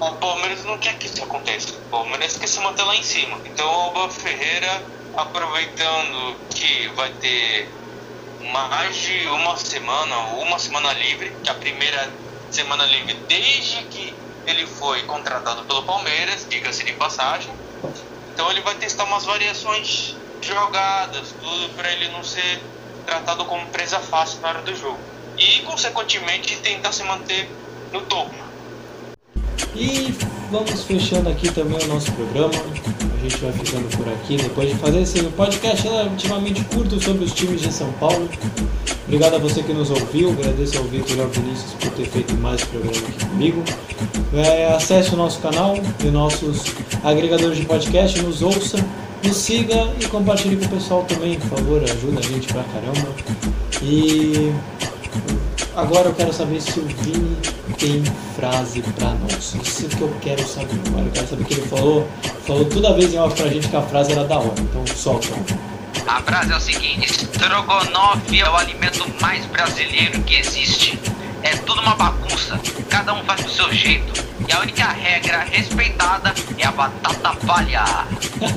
o 0.00 0.12
Palmeiras 0.12 0.64
não 0.64 0.78
quer 0.78 0.96
que 0.96 1.06
isso 1.06 1.22
aconteça. 1.22 1.74
O 1.74 1.90
Palmeiras 1.90 2.36
quer 2.36 2.46
se 2.46 2.58
manter 2.60 2.84
lá 2.84 2.96
em 2.96 3.02
cima. 3.02 3.38
Então 3.44 3.66
o 3.66 3.70
Alba 3.70 4.08
Ferreira, 4.08 4.82
aproveitando 5.16 6.36
que 6.54 6.88
vai 6.94 7.10
ter 7.14 7.68
mais 8.50 8.96
de 8.96 9.26
uma 9.26 9.56
semana, 9.56 10.16
uma 10.42 10.58
semana 10.58 10.92
livre, 10.94 11.30
que 11.42 11.50
é 11.50 11.52
a 11.52 11.56
primeira 11.56 12.10
semana 12.50 12.86
livre 12.86 13.14
desde 13.28 13.82
que 13.84 14.14
ele 14.46 14.66
foi 14.66 15.02
contratado 15.02 15.64
pelo 15.64 15.82
Palmeiras, 15.82 16.46
diga-se 16.48 16.84
de 16.84 16.94
passagem. 16.94 17.52
Então 18.32 18.50
ele 18.50 18.62
vai 18.62 18.76
testar 18.76 19.04
umas 19.04 19.26
variações 19.26 20.16
jogadas, 20.40 21.34
tudo 21.42 21.74
para 21.74 21.92
ele 21.92 22.08
não 22.08 22.24
ser 22.24 22.62
tratado 23.10 23.44
como 23.44 23.66
presa 23.66 23.98
fácil 23.98 24.40
na 24.40 24.50
hora 24.50 24.62
do 24.62 24.74
jogo. 24.76 24.98
E, 25.36 25.60
consequentemente, 25.62 26.56
tentar 26.58 26.92
se 26.92 27.02
manter 27.02 27.50
no 27.92 28.02
topo. 28.02 28.34
E 29.74 30.14
vamos 30.50 30.84
fechando 30.84 31.28
aqui 31.28 31.50
também 31.50 31.78
o 31.82 31.86
nosso 31.88 32.12
programa. 32.12 32.52
A 32.54 33.22
gente 33.22 33.36
vai 33.38 33.52
ficando 33.52 33.96
por 33.96 34.08
aqui 34.08 34.36
depois 34.36 34.68
de 34.68 34.76
fazer 34.76 35.00
esse 35.00 35.22
podcast 35.24 35.88
relativamente 35.88 36.62
curto 36.64 37.02
sobre 37.02 37.24
os 37.24 37.32
times 37.32 37.60
de 37.60 37.72
São 37.72 37.92
Paulo. 37.94 38.28
Obrigado 39.06 39.34
a 39.34 39.38
você 39.38 39.62
que 39.62 39.72
nos 39.72 39.90
ouviu, 39.90 40.30
agradeço 40.30 40.78
ao 40.78 40.84
Vitor 40.84 41.16
e 41.16 41.20
ao 41.20 41.28
Vinícius 41.28 41.72
por 41.80 41.90
ter 41.90 42.06
feito 42.06 42.34
mais 42.34 42.62
programa 42.64 42.96
aqui 42.96 43.26
comigo. 43.26 43.64
É, 44.32 44.72
acesse 44.72 45.12
o 45.14 45.16
nosso 45.16 45.40
canal 45.40 45.74
e 46.04 46.06
nossos 46.06 46.62
agregadores 47.02 47.58
de 47.58 47.66
podcast, 47.66 48.22
nos 48.22 48.40
ouça, 48.40 48.78
nos 49.22 49.36
siga 49.36 49.92
e 50.00 50.06
compartilhe 50.06 50.56
com 50.56 50.66
o 50.66 50.68
pessoal 50.68 51.04
também, 51.04 51.38
por 51.38 51.58
favor, 51.58 51.82
ajuda 51.82 52.20
a 52.20 52.22
gente 52.22 52.52
pra 52.52 52.62
caramba. 52.64 53.08
E 53.82 54.52
agora 55.76 56.08
eu 56.08 56.14
quero 56.14 56.32
saber 56.32 56.60
se 56.60 56.78
o 56.80 56.86
Vini 56.86 57.36
tem 57.78 58.02
frase 58.36 58.82
pra 58.82 59.14
nós. 59.14 59.54
Isso 59.62 59.88
que 59.88 60.00
eu 60.00 60.14
quero 60.20 60.46
saber 60.46 60.78
agora. 60.86 61.06
Eu 61.06 61.12
quero 61.12 61.28
saber 61.28 61.42
o 61.42 61.46
que 61.46 61.54
ele 61.54 61.68
falou. 61.68 62.08
Falou 62.46 62.64
toda 62.66 62.94
vez 62.94 63.12
em 63.12 63.18
off 63.18 63.34
pra 63.34 63.50
gente 63.50 63.68
que 63.68 63.76
a 63.76 63.82
frase 63.82 64.12
era 64.12 64.24
da 64.24 64.38
hora. 64.38 64.54
Então 64.58 64.86
solta. 64.86 65.28
A 66.06 66.20
frase 66.22 66.52
é 66.52 66.56
o 66.56 66.60
seguinte: 66.60 67.06
Strogonoff 67.06 68.40
é 68.40 68.50
o 68.50 68.56
alimento 68.56 69.06
mais 69.20 69.44
brasileiro 69.46 70.20
que 70.22 70.36
existe. 70.36 70.98
É 71.42 71.56
tudo 71.56 71.80
uma 71.80 71.94
bagunça, 71.94 72.60
cada 72.88 73.14
um 73.14 73.24
faz 73.24 73.42
do 73.44 73.50
seu 73.50 73.72
jeito. 73.72 74.29
E 74.50 74.52
a 74.52 74.58
única 74.62 74.88
regra 74.88 75.46
respeitada 75.48 76.34
é 76.58 76.66
a 76.66 76.72
batata 76.72 77.36
palha. 77.46 77.84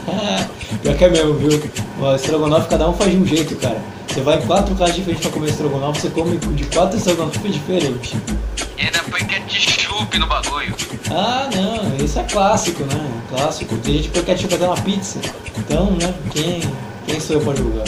Pior 0.82 0.98
que 0.98 1.06
é 1.06 1.10
mesmo, 1.10 1.36
viu? 1.36 1.72
O 2.00 2.16
estrogonofe 2.16 2.68
cada 2.68 2.90
um 2.90 2.94
faz 2.94 3.12
de 3.12 3.18
um 3.18 3.26
jeito, 3.28 3.56
cara. 3.58 3.80
Você 4.08 4.22
vai 4.22 4.40
em 4.40 4.42
quatro 4.42 4.74
casas 4.74 4.96
diferentes 4.96 5.22
pra 5.22 5.32
comer 5.32 5.52
estrogonofe, 5.52 6.02
você 6.02 6.10
come 6.10 6.36
de 6.38 6.64
quatro 6.66 6.98
estrogonofes 6.98 7.54
diferentes. 7.54 8.16
E 8.76 8.86
ainda 8.86 9.04
põe 9.04 9.24
ketchup 9.24 10.18
no 10.18 10.26
bagulho. 10.26 10.76
Ah, 11.12 11.48
não, 11.54 12.04
isso 12.04 12.18
é 12.18 12.24
clássico, 12.24 12.84
né? 12.86 13.22
Clássico. 13.30 13.78
Tem 13.78 13.94
gente 13.94 14.08
que 14.08 14.16
põe 14.16 14.24
ketchup 14.24 14.56
até 14.56 14.66
na 14.66 14.74
pizza. 14.74 15.20
Então, 15.56 15.92
né? 15.92 16.12
Quem, 16.32 16.62
quem 17.06 17.20
sou 17.20 17.36
eu 17.36 17.42
pra 17.44 17.54
julgar? 17.54 17.86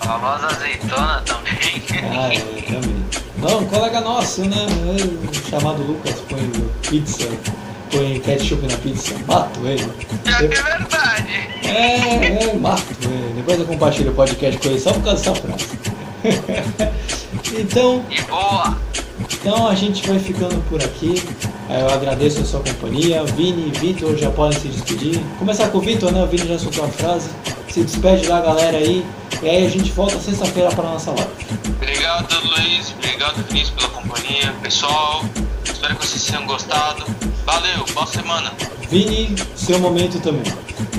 A 0.00 0.04
famosa 0.04 0.46
azeitona 0.48 1.22
também. 1.24 1.82
Ah, 2.12 2.30
é, 2.30 2.62
também. 2.70 3.27
Não, 3.40 3.60
um 3.60 3.66
colega 3.66 4.00
nosso, 4.00 4.42
né? 4.42 4.66
Chamado 5.48 5.82
Lucas, 5.82 6.16
põe 6.28 6.50
pizza, 6.88 7.28
põe 7.90 8.18
ketchup 8.20 8.66
na 8.66 8.76
pizza. 8.78 9.14
Mato 9.26 9.60
ele. 9.64 9.88
Já 10.24 10.38
que 10.38 10.44
é 10.44 10.62
verdade. 10.62 11.28
É, 11.64 12.50
é, 12.50 12.54
mato 12.54 12.82
ele. 13.02 13.34
Depois 13.36 13.60
eu 13.60 13.66
compartilho 13.66 14.10
o 14.10 14.14
podcast 14.14 14.58
com 14.60 14.68
ele 14.68 14.80
só 14.80 14.92
por 14.92 15.02
causa 15.04 15.22
dessa 15.22 15.34
frase. 15.40 15.66
então. 17.60 18.04
E 18.10 18.20
boa! 18.22 18.76
Então 19.40 19.68
a 19.68 19.74
gente 19.74 20.06
vai 20.06 20.18
ficando 20.18 20.60
por 20.68 20.82
aqui. 20.82 21.22
Eu 21.68 21.88
agradeço 21.90 22.40
a 22.40 22.44
sua 22.44 22.60
companhia. 22.60 23.22
Vini 23.24 23.68
e 23.68 23.78
Vitor 23.78 24.16
já 24.16 24.30
podem 24.30 24.58
se 24.58 24.68
despedir. 24.68 25.20
Começar 25.38 25.68
com 25.68 25.78
o 25.78 25.80
Vitor, 25.80 26.10
né? 26.10 26.22
O 26.22 26.26
Vini 26.26 26.48
já 26.48 26.58
soltou 26.58 26.84
a 26.84 26.88
frase. 26.88 27.28
Se 27.68 27.82
despede 27.84 28.26
da 28.26 28.40
galera 28.40 28.78
aí. 28.78 29.04
E 29.40 29.48
aí 29.48 29.66
a 29.66 29.70
gente 29.70 29.92
volta 29.92 30.18
sexta-feira 30.18 30.68
para 30.70 30.82
nossa 30.82 31.12
live. 31.12 31.30
Obrigado, 31.68 32.34
Luiz. 32.44 32.92
Obrigado, 32.92 33.44
Vinícius, 33.46 33.70
pela 33.70 33.88
companhia. 33.90 34.52
Pessoal, 34.60 35.24
espero 35.64 35.94
que 35.94 36.06
vocês 36.06 36.24
tenham 36.24 36.44
gostado. 36.44 37.04
Valeu, 37.46 37.84
boa 37.94 38.06
semana. 38.06 38.52
Vini, 38.90 39.36
seu 39.54 39.78
momento 39.78 40.18
também. 40.20 40.42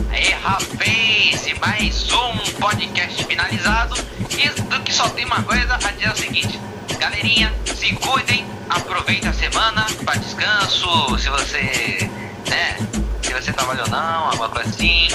Aí, 0.10 0.32
rapaz, 0.42 1.48
e 1.48 1.60
mais 1.60 2.08
um 2.14 2.52
podcast 2.62 3.26
finalizado. 3.26 3.96
E 4.32 4.62
do 4.62 4.80
que 4.84 4.94
só 4.94 5.10
tem 5.10 5.26
uma 5.26 5.44
coisa 5.44 5.74
a 5.74 5.92
dizer 5.92 6.08
é 6.08 6.12
o 6.12 6.16
seguinte: 6.16 6.60
galerinha, 6.98 7.54
se 7.66 7.94
cuidem, 7.96 8.46
aproveitem 8.70 9.30
a 9.30 9.34
semana 9.34 9.86
para 10.06 10.18
descanso. 10.18 11.18
Se 11.18 11.30
você, 11.30 12.10
né, 12.48 12.78
se 13.30 13.34
você 13.34 13.54
trabalhou 13.54 13.86
ou 13.86 13.92
não, 13.92 14.26
alguma 14.26 14.50
coisa 14.50 14.68
assim. 14.70 15.08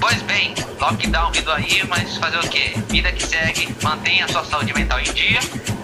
Pois 0.00 0.22
bem, 0.22 0.54
lockdown 0.80 1.30
vindo 1.32 1.52
aí, 1.52 1.84
mas 1.86 2.16
fazer 2.16 2.38
o 2.38 2.48
quê? 2.48 2.72
Vida 2.88 3.12
que 3.12 3.22
segue, 3.22 3.68
mantenha 3.82 4.24
a 4.24 4.28
sua 4.28 4.42
saúde 4.44 4.72
mental 4.72 4.98
em 5.00 5.12
dia. 5.12 5.38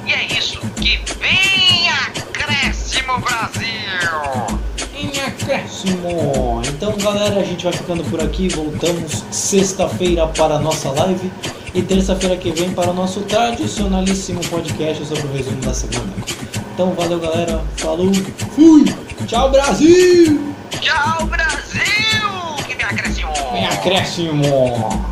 E 0.06 0.12
é 0.14 0.24
isso, 0.38 0.58
que 0.76 0.98
vem 1.18 1.90
acréscimo 1.90 3.18
Brasil! 3.20 4.60
Em 4.94 5.20
acréscimo! 5.20 6.62
Então, 6.66 6.96
galera, 6.96 7.40
a 7.40 7.44
gente 7.44 7.64
vai 7.64 7.72
ficando 7.74 8.02
por 8.04 8.22
aqui. 8.22 8.48
Voltamos 8.48 9.22
sexta-feira 9.30 10.26
para 10.28 10.54
a 10.54 10.58
nossa 10.58 10.90
live 10.90 11.30
e 11.74 11.82
terça-feira 11.82 12.36
que 12.38 12.50
vem 12.50 12.72
para 12.72 12.92
o 12.92 12.94
nosso 12.94 13.20
tradicionalíssimo 13.22 14.40
podcast 14.46 15.04
sobre 15.04 15.26
o 15.26 15.32
resumo 15.32 15.60
da 15.60 15.74
semana. 15.74 16.14
Então, 16.72 16.94
valeu, 16.94 17.20
galera. 17.20 17.62
Falou, 17.76 18.10
fui! 18.54 18.84
Tchau, 19.26 19.50
Brasil! 19.50 20.54
Tchau, 20.70 21.26
Brasil! 21.26 22.64
Que 22.66 22.74
vem 22.74 22.86
acréscimo! 22.86 23.32
Em 23.54 23.66
acréscimo! 23.66 25.06